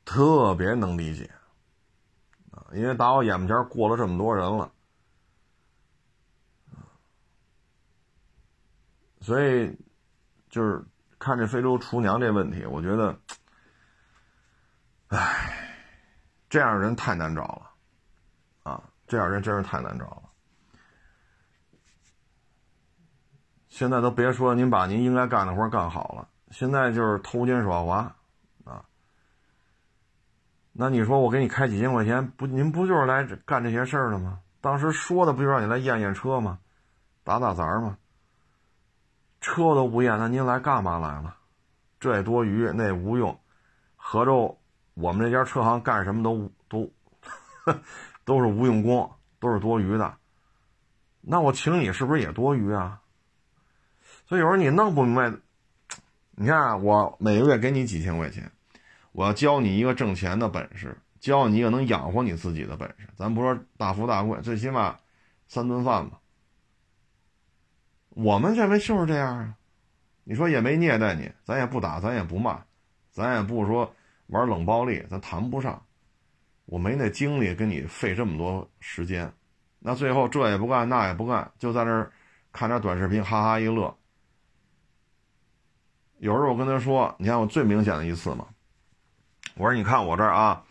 [0.05, 1.29] 特别能理解，
[2.49, 4.72] 啊，因为打我眼巴前过了这么多人了，
[9.23, 9.73] 所以
[10.49, 10.83] 就是
[11.17, 13.17] 看这非洲厨娘这问题，我觉得，
[15.07, 15.77] 唉，
[16.49, 20.23] 这样人太难找了，啊，这样人真是太难找了。
[23.69, 28.13] 现在都别说您把您应该干的活干好了，现在就是偷奸耍滑。
[28.65, 28.83] 啊
[30.73, 34.41] 那你说我给你开几千块钱，不，您不就是来干这些事儿的吗？
[34.59, 36.59] 当时说的不就让你来验验车吗？
[37.23, 37.97] 打打杂吗？
[39.43, 41.35] 车都不验，那您来干嘛来了？
[41.99, 43.37] 这也多余，那无用。
[43.95, 44.57] 合着
[44.93, 46.91] 我们这家车行干什么都都
[48.25, 50.15] 都是无用功，都是多余的。
[51.21, 53.01] 那我请你是不是也多余啊？
[54.25, 55.33] 所以有时候你弄不明白，
[56.31, 58.49] 你看我每个月给你几千块钱。
[59.11, 63.07] 我要教你一个挣钱的本事，教你一个能养活你自己的本事。
[63.15, 64.97] 咱不说大富大贵，最起码
[65.47, 66.19] 三顿饭吧。
[68.15, 69.55] 我们认为就是这样啊。
[70.23, 72.63] 你说也没虐待你，咱也不打，咱也不骂，
[73.11, 73.93] 咱也不说
[74.27, 75.83] 玩冷暴力，咱谈不上。
[76.65, 79.31] 我没那精力跟你费这么多时间。
[79.79, 82.11] 那最后这也不干，那也不干，就在那儿
[82.51, 83.95] 看点短视频，哈哈一乐。
[86.19, 88.47] 有时候我跟他说，你看我最明显的一次嘛。
[89.55, 90.63] 我说：“你看我这儿啊，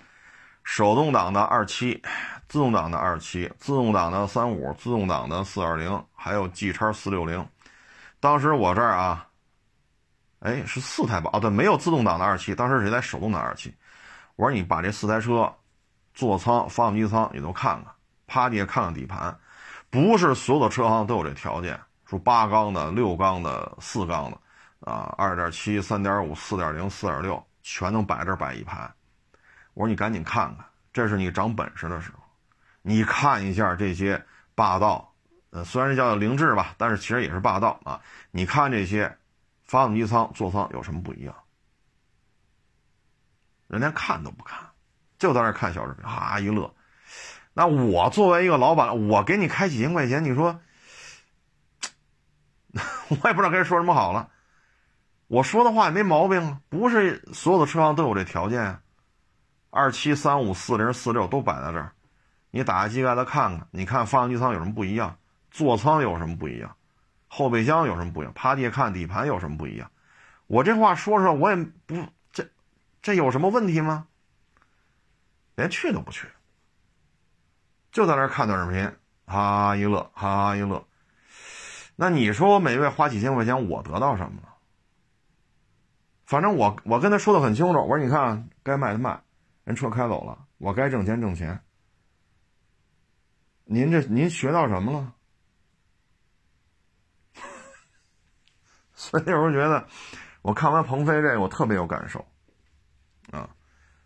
[0.64, 2.02] 手动挡的二七，
[2.52, 7.48] 自动挡的二七，自动挡的三五，自动挡的四二零，还有 G 叉四六零。
[8.20, 9.26] 当时我这儿啊，
[10.40, 11.30] 哎，是四台吧？
[11.32, 13.74] 哦，对，没有自动挡的二七，当时是一台手动挡二七。
[14.36, 15.50] 我说你把这四台车
[16.12, 17.94] 座舱、发动机舱你都看看，
[18.26, 19.34] 趴地下看看底盘，
[19.88, 24.38] 不是所有的车行都有这条件，说八缸的、六缸的、四缸的，
[24.80, 28.92] 啊，二点七、三点五、四点零、四点六。”全都摆这摆一排，
[29.72, 32.21] 我说你赶紧看看，这是你长本事的时候。
[32.82, 34.24] 你看一下这些
[34.54, 35.14] 霸道，
[35.50, 38.00] 呃，虽然是叫凌志吧，但是其实也是霸道啊。
[38.30, 39.16] 你看这些
[39.64, 41.34] 发动机舱、座舱有什么不一样？
[43.68, 44.58] 人连看都不看，
[45.18, 46.74] 就在那看小视频，哈一乐。
[47.54, 50.60] 那我作为一个老板，我给你开几千块钱，你说，
[53.08, 54.28] 我也不知道该说什么好了。
[55.28, 58.80] 我说的话也没毛病啊，不是所有的车行都有这条件啊。
[59.70, 61.92] 二七三五四零四六都摆在这儿，
[62.52, 65.16] 你打开机盖子看看，你看发动机舱有什么不一样，
[65.50, 66.76] 座舱有什么不一样，
[67.26, 69.90] 后备箱有什么不一样，趴地下看底盘有什么不一样。
[70.46, 71.96] 我这话说出来，我也不
[72.30, 72.46] 这
[73.00, 74.06] 这有什么问题吗？
[75.54, 76.28] 连去都不去，
[77.90, 78.84] 就在那看短视频，
[79.26, 80.86] 哈哈一乐，哈哈一乐。
[81.96, 84.48] 那你说我每月花几千块钱，我得到什么了？
[86.26, 89.22] 反正我我跟他说的很清楚，我说你看该卖的卖，
[89.64, 91.58] 人车开走了，我该挣钱挣钱。
[93.72, 95.14] 您这您学到什么了？
[98.94, 99.88] 所以有时候觉得，
[100.42, 102.26] 我看完鹏飞这个，我特别有感受，
[103.30, 103.48] 啊，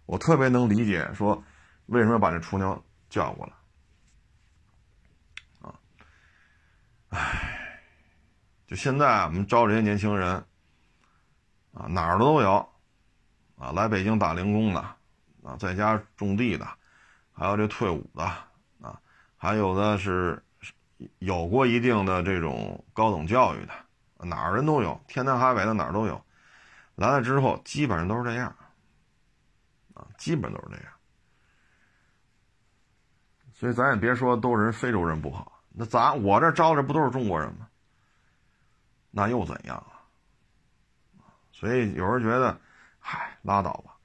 [0.06, 1.42] 我特别能理解说
[1.86, 3.52] 为什么要把这雏鸟叫过来，
[5.68, 5.74] 啊，
[7.08, 7.80] 唉，
[8.66, 10.44] 就现在我们招这些年轻人。
[11.78, 12.66] 啊，哪儿的都有，
[13.58, 14.80] 啊，来北京打零工的，
[15.42, 16.66] 啊，在家种地的，
[17.34, 18.26] 还有这退伍的，
[19.46, 20.42] 还有的是
[21.20, 23.72] 有过一定的这种高等教育的，
[24.26, 26.20] 哪儿人都有，天南海北的哪儿都有。
[26.96, 28.52] 来了之后，基本上都是这样，
[29.94, 30.92] 啊，基本都是这样。
[33.54, 37.68] 所以咱也别说都是人非洲人不好，那咱我这招的不都是中国人吗？
[39.12, 40.02] 那又怎样啊？
[41.52, 42.60] 所以有人觉得，
[42.98, 43.95] 嗨，拉倒吧，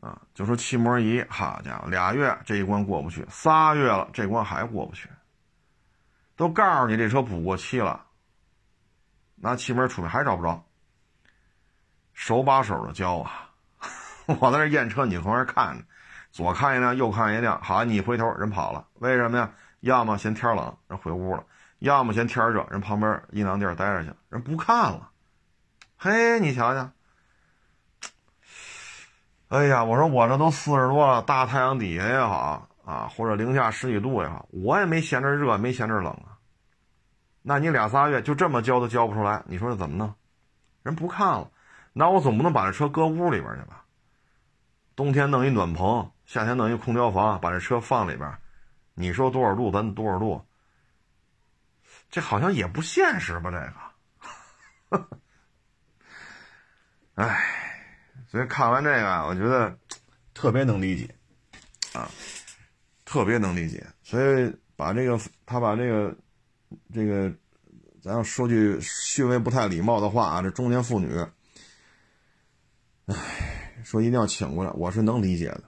[0.00, 5.08] 啊，就说气膜仪，好家伙，俩月这一关过不去，仨月了这关还过不去，
[6.36, 8.06] 都告诉你这车补过漆了，
[9.36, 10.64] 拿气门出来还找不着，
[12.12, 13.50] 手把手的教啊，
[14.40, 15.76] 我在这验车，你从那看。
[16.30, 19.50] 左看一辆，右看一辆，好，你回头，人跑了，为什么呀？
[19.80, 21.42] 要么嫌天冷，人回屋了；
[21.78, 25.10] 要么嫌天热，人旁边阴凉地儿待着去，人不看了。
[25.96, 26.90] 嘿，你瞧瞧，
[29.48, 36.36] 哎呀，我说我这都四十多了，大太阳底下也好啊，或者零下十几度也好，我也没嫌这热，没嫌这冷啊。
[37.42, 40.14] 那你俩仨月就这么教都教不出来，你说这怎么弄？
[40.82, 41.50] 人不看了，
[41.92, 43.84] 那我总不能把这车搁屋里边去吧？
[44.94, 46.10] 冬天弄一暖棚。
[46.26, 48.30] 夏天弄一空调房，把这车放里边，
[48.92, 50.44] 你说多少度咱多少度，
[52.10, 53.50] 这好像也不现实吧？
[53.50, 55.08] 这个，
[57.24, 57.57] 哎，
[58.30, 59.76] 所以看完这个，我觉得
[60.34, 61.14] 特别能理解
[61.94, 62.10] 啊，
[63.04, 63.86] 特别能理解。
[64.02, 66.14] 所以把这个他把这个
[66.92, 67.32] 这个，
[68.02, 71.18] 咱要说句稍微不太礼貌的话啊，这中年妇女，
[73.06, 75.64] 哎，说一定要请过来，我是能理解的。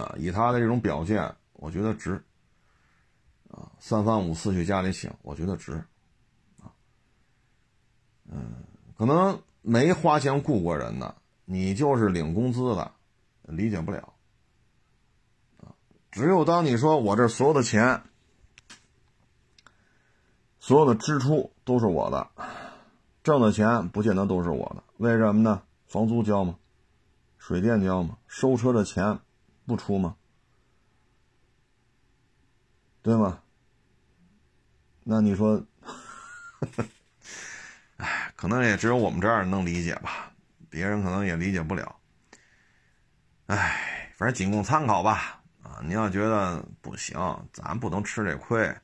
[0.00, 2.22] 啊，以他的这种表现，我觉得值。
[3.48, 5.72] 啊，三番五次去家里请，我觉得值。
[6.62, 6.70] 啊，
[8.30, 8.62] 嗯，
[8.96, 12.92] 可能没花钱雇过人的，你就是领工资的，
[13.42, 14.12] 理解不了。
[16.10, 18.02] 只有当你说我这所有的钱，
[20.58, 22.30] 所有的支出都是我的，
[23.22, 25.62] 挣的钱不见得都是我的，为什么呢？
[25.86, 26.56] 房租交吗？
[27.38, 28.18] 水电交吗？
[28.26, 29.20] 收车的钱。
[29.66, 30.16] 不出吗？
[33.02, 33.40] 对吗？
[35.04, 35.62] 那你说，
[37.98, 40.32] 哎， 可能也只有我们这样能理解吧，
[40.70, 41.94] 别人可能也理解不了。
[43.48, 45.42] 哎，反正仅供参考吧。
[45.62, 47.18] 啊，你要觉得不行，
[47.52, 48.74] 咱不能吃这亏，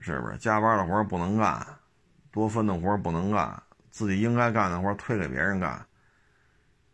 [0.00, 0.38] 是不是？
[0.38, 1.66] 加班的活不能干，
[2.30, 5.86] 多分的活不能干，自己应该干的活推给别人干，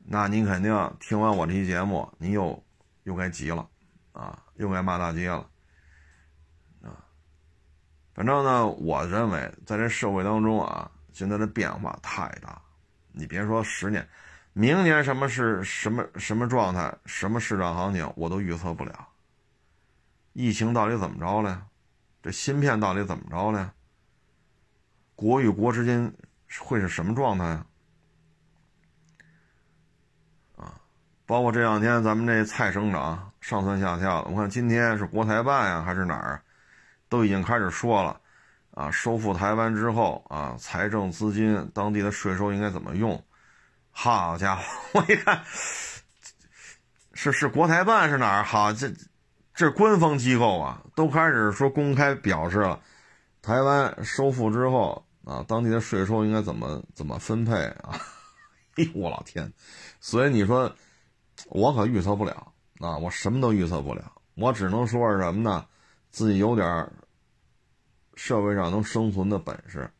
[0.04, 2.60] 那你肯定听完我这期节目，你又。
[3.04, 3.68] 又该急了，
[4.12, 5.46] 啊，又该骂大街了，
[6.82, 7.04] 啊，
[8.14, 12.60] 反正呢，我认为在这社会当中啊，现在的变化太大，
[13.12, 14.06] 你别说十年，
[14.52, 19.08] 明年什么是什么什么状态，什么市场行情，我都预测不了。
[20.32, 21.66] 疫情到底怎么着了？
[22.20, 23.72] 这芯片到底怎么着了？
[25.14, 26.12] 国与国之间
[26.58, 27.44] 会是什么状态
[30.56, 30.74] 啊？
[31.26, 36.42] 包括这两天咱们这菜省长上蹿下跳的，我看今天是国台办呀还是哪儿，
[37.08, 38.20] 都已经开始说了，
[38.74, 43.24] 啊，收复台湾之后啊，财政资金、当地的税收应该怎么用？
[43.90, 44.62] 好家伙，
[45.00, 45.42] 我一看，
[47.14, 48.42] 是是国台办是哪儿？
[48.42, 48.92] 好，这
[49.54, 52.80] 这官方机构啊，都开始说公开表示了，
[53.40, 57.98] 台湾收复之后啊，当地的税收应该怎么怎么分配啊？
[58.76, 59.52] 哎呦我老天，
[60.00, 60.74] 所以你说。
[61.50, 62.96] 我可预测不了啊！
[62.96, 65.66] 我什么都预测不了，我只能说是什么呢？
[66.12, 66.88] 自己有点
[68.16, 69.90] 社会上能生存的本事，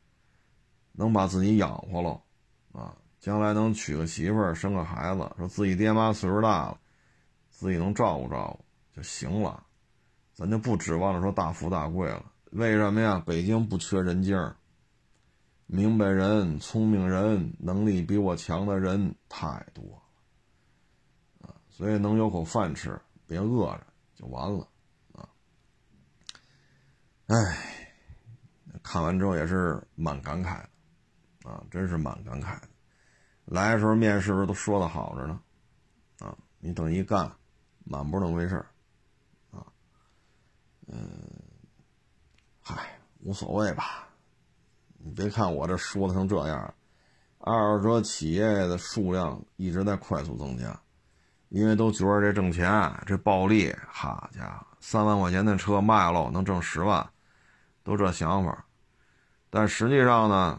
[0.93, 2.21] 能把自己养活了
[2.73, 2.97] 啊！
[3.19, 6.79] 将来能娶个媳妇儿、生个孩子，说自己爹妈岁数大了，
[7.49, 9.65] 自己能照顾照顾就行了，
[10.35, 12.31] 咱就不指望着说大富大贵了。
[12.53, 13.23] 为什么呀？
[13.27, 14.55] 北京不缺人精儿，
[15.67, 19.83] 明白人、聪明人、能力比我强的人太多
[21.41, 21.55] 了，啊。
[21.71, 24.69] 所以能有口饭吃，别饿着就完了，
[25.15, 25.29] 啊！
[27.27, 27.84] 哎，
[28.83, 30.59] 看完之后也是蛮感慨
[31.43, 32.69] 的，啊，真是蛮感慨的。
[33.45, 35.41] 来的时候面试时候都说的好着呢，
[36.21, 37.31] 啊，你等一干，
[37.85, 38.67] 满不是那么回事儿
[39.51, 39.65] 啊，
[40.87, 41.31] 嗯，
[42.61, 44.09] 嗨，无所谓吧。
[44.99, 46.75] 你别看我这说的成这样，
[47.39, 50.81] 二手车企业的数量一直在快速增加。
[51.51, 57.09] 因为都觉着这挣钱，这暴利，好家伙，三万块钱的车卖了能挣十万，
[57.85, 58.65] 都这想法。
[59.51, 60.59] 但实际上呢，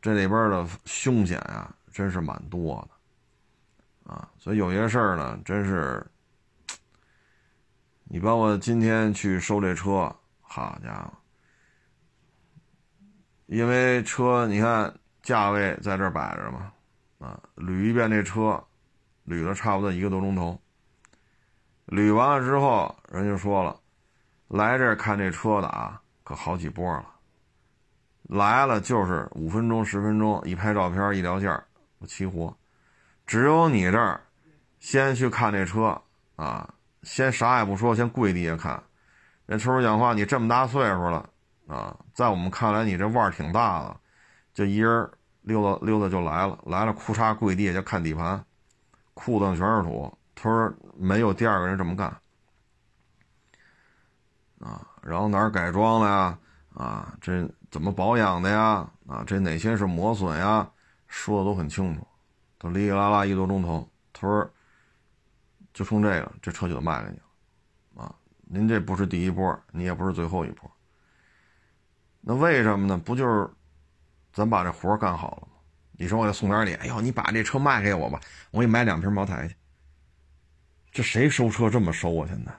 [0.00, 4.10] 这里边的凶险啊，真是蛮多的。
[4.12, 6.04] 啊，所以有些事儿呢，真是，
[8.04, 11.12] 你包括今天去收这车，好家伙，
[13.46, 14.92] 因为车你看
[15.22, 16.72] 价位在这摆着嘛，
[17.20, 18.62] 啊，捋一遍这车，
[19.24, 20.60] 捋了差不多一个多钟头，
[21.86, 23.80] 捋完了之后，人就说了，
[24.48, 27.06] 来这看这车的啊，可好几波了，
[28.22, 31.62] 来了就是五分钟十分钟，一拍照片一聊价，
[31.98, 32.56] 我齐活。
[33.26, 34.20] 只有你这儿，
[34.78, 36.00] 先去看这车
[36.36, 38.82] 啊，先啥也不说，先跪地下看。
[39.46, 41.28] 人村儿讲话，你这么大岁数了
[41.66, 44.00] 啊，在我们看来你这腕儿挺大的，
[44.54, 45.10] 就一人
[45.42, 48.44] 溜达溜达就来了，来了裤衩跪地下就看底盘，
[49.14, 50.16] 裤子全是土。
[50.34, 52.08] 他说没有第二个人这么干
[54.60, 56.38] 啊，然后哪儿改装了呀？
[56.74, 58.88] 啊，这怎么保养的呀？
[59.06, 60.70] 啊，这哪些是磨损呀？
[61.08, 62.06] 说的都很清楚。
[62.58, 64.48] 都哩哩啦啦一多钟头，他说
[65.74, 70.70] ：“就冲这个，这车就得卖给你了，啊，您这不是第一波，你也不是最后一波。
[72.20, 72.96] 那为什么呢？
[72.96, 73.50] 不就是
[74.32, 75.48] 咱把这活干好了吗？
[75.90, 78.20] 你说我给送点礼，哎呦，你把这车卖给我吧，
[78.52, 79.56] 我给你买两瓶茅台去。
[80.92, 82.28] 这谁收车这么收啊？
[82.28, 82.52] 现在，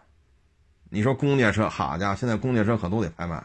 [0.94, 3.44] 你说公家车，好家伙，现在公家车可都得拍卖，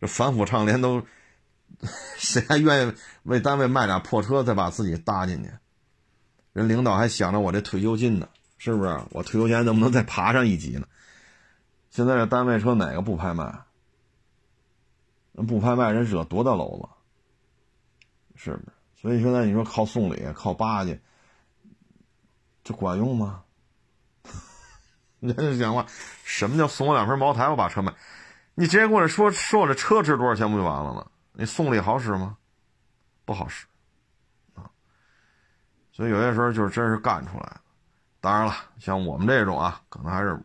[0.00, 1.02] 这 反腐倡廉都。”
[2.16, 2.94] 谁还愿意
[3.24, 5.50] 为单位卖俩破车，再把自己搭进去？
[6.52, 8.28] 人领导还想着我这退休金呢，
[8.58, 9.00] 是不是？
[9.10, 10.86] 我退休前能不能再爬上一级呢？
[11.90, 13.62] 现在这单位车哪个不拍卖？
[15.48, 16.88] 不拍卖人惹多大娄子？
[18.36, 18.66] 是不是？
[19.00, 21.00] 所以现在你说靠送礼、靠巴结，
[22.62, 23.42] 这管用吗？
[25.20, 25.84] 人家讲话，
[26.24, 27.92] 什么叫送我两瓶茅台，我把车卖？
[28.54, 31.06] 你直接跟我说说我这车值多少钱不就完了吗？
[31.32, 32.36] 你送礼好使吗？
[33.24, 33.66] 不好使，
[34.54, 34.70] 啊，
[35.92, 37.60] 所以有些时候就是真是干出来的。
[38.20, 40.38] 当然了，像我们这种啊，可能还是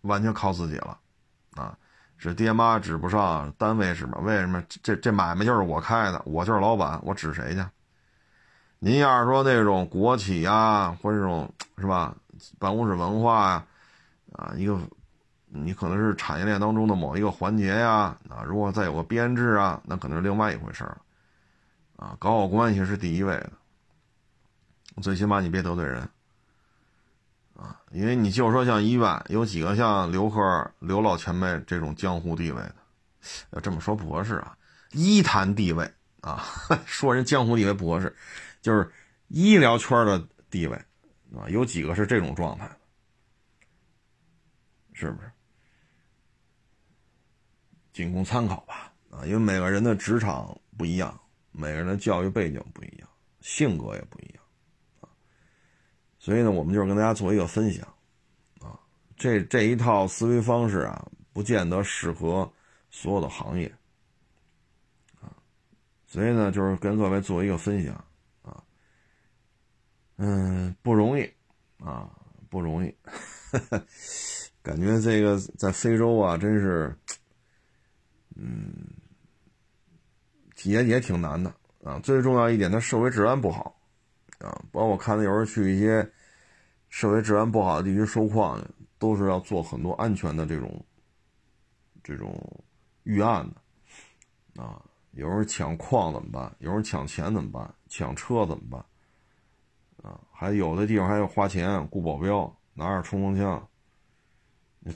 [0.00, 0.98] 完全靠自己了，
[1.54, 1.76] 啊，
[2.16, 4.18] 是爹妈指不上，单位是吧？
[4.20, 7.64] 为什么这这买卖就是我开的，我就是老板，我指谁去？
[8.78, 12.16] 您要是说那种国企啊，或者这种是吧，
[12.58, 13.66] 办公室文化呀，
[14.32, 14.78] 啊，一个。
[15.54, 20.96] 你可能是产业链当中的某一个环节呀，啊，如果再有个编制啊，那可能是另外一回事儿，
[21.96, 23.52] 啊，搞好关系是第一位的，
[25.02, 26.08] 最起码你别得罪人，
[27.54, 32.74] 啊，因为你就说像医院有几个像刘贺、刘老前辈这种江湖地位的，
[33.50, 34.56] 要这么说不合适啊，
[34.92, 36.42] 医坛地位啊，
[36.86, 38.16] 说人江湖地位不合适，
[38.62, 38.90] 就是
[39.28, 40.82] 医疗圈的地位，
[41.36, 42.70] 啊，有几个是这种状态，
[44.92, 45.30] 是不是？
[47.92, 51.18] 仅供参考吧，啊，因为每个人的职场不一样，
[51.50, 53.08] 每个人的教育背景不一样，
[53.40, 54.42] 性格也不一样，
[55.00, 55.08] 啊，
[56.18, 57.86] 所以呢，我们就是跟大家做一个分享，
[58.60, 58.80] 啊，
[59.16, 62.50] 这这一套思维方式啊，不见得适合
[62.90, 63.70] 所有的行业，
[65.20, 65.28] 啊，
[66.06, 68.02] 所以呢，就是跟各位做一个分享，
[70.16, 71.22] 嗯，不容易，
[71.78, 72.10] 啊，
[72.50, 72.94] 不容易，
[74.62, 76.96] 感觉这个在非洲啊，真是。
[78.34, 78.74] 嗯，
[80.64, 81.98] 也也挺难的啊。
[81.98, 83.78] 最重要一点，它社会治安不好
[84.38, 84.48] 啊。
[84.72, 86.10] 包括我看到有时候去一些
[86.88, 88.58] 社会治安不好的地区收矿
[88.98, 90.82] 都是要做很多安全的这种
[92.02, 92.34] 这种
[93.02, 93.46] 预案
[94.54, 94.82] 的啊。
[95.10, 96.56] 有时候抢矿怎么办？
[96.60, 97.74] 有时候抢钱怎么办？
[97.90, 98.82] 抢车怎么办？
[100.02, 103.68] 啊，还有的地方还要花钱雇保镖，拿着冲锋枪。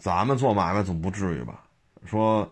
[0.00, 1.64] 咱们做买卖总不至于吧？
[2.04, 2.50] 说。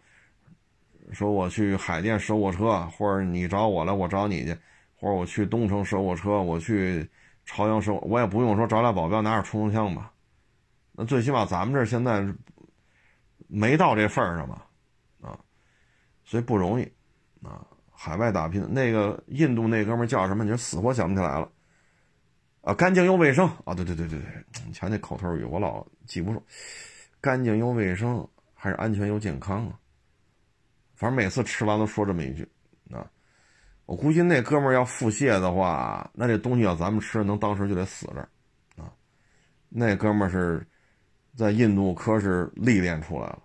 [1.12, 4.56] 说我去海淀收我车，或者你找我来，我找你去，
[4.96, 7.06] 或者我去东城收我车，我去
[7.44, 10.10] 朝阳收，我也不用说找俩保镖拿着冲锋枪吧？
[10.92, 12.26] 那最起码咱们这现在
[13.48, 14.66] 没到这份儿上吧？
[15.20, 15.38] 啊，
[16.24, 16.84] 所以不容易
[17.42, 17.64] 啊！
[17.92, 20.42] 海外打拼，那个印度那哥们叫什么？
[20.42, 21.46] 你就死活想不起来了
[22.64, 22.72] 啊！
[22.74, 23.74] 干净又卫生啊！
[23.74, 26.42] 对对对对对，你瞧那口头语，我老记不住，
[27.20, 29.78] 干净又卫生还是安全又健康啊？
[30.94, 32.48] 反正每次吃完都说这么一句，
[32.90, 33.04] 啊，
[33.84, 38.28] 我估计那哥们儿要腹泻的话，那这东西要咱们吃，能当时就得死这儿，
[38.82, 38.90] 啊，
[39.68, 40.66] 那哥们儿是
[41.36, 43.42] 在印度可是历练出来了，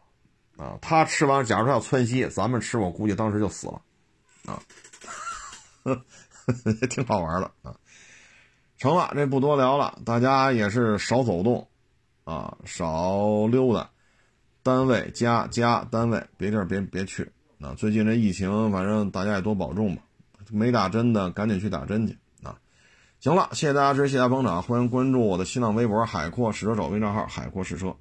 [0.57, 3.81] 啊，他吃完，假如说要窜稀，咱们吃，我估计当时就死了，
[4.45, 4.61] 啊，
[6.79, 7.75] 也 挺好玩的啊，
[8.79, 11.67] 成了，这不多聊了，大家也是少走动，
[12.23, 13.89] 啊，少溜达，
[14.63, 17.29] 单位家家单位，别地儿别别去。
[17.59, 20.01] 啊，最近这疫情，反正大家也多保重吧。
[20.49, 22.57] 没打针的，赶紧去打针去啊！
[23.19, 27.93] 行了，谢谢大家支持，谢谢大家捧场，欢迎关注我的新浪微博“海阔试车手”微账号“海阔试车”。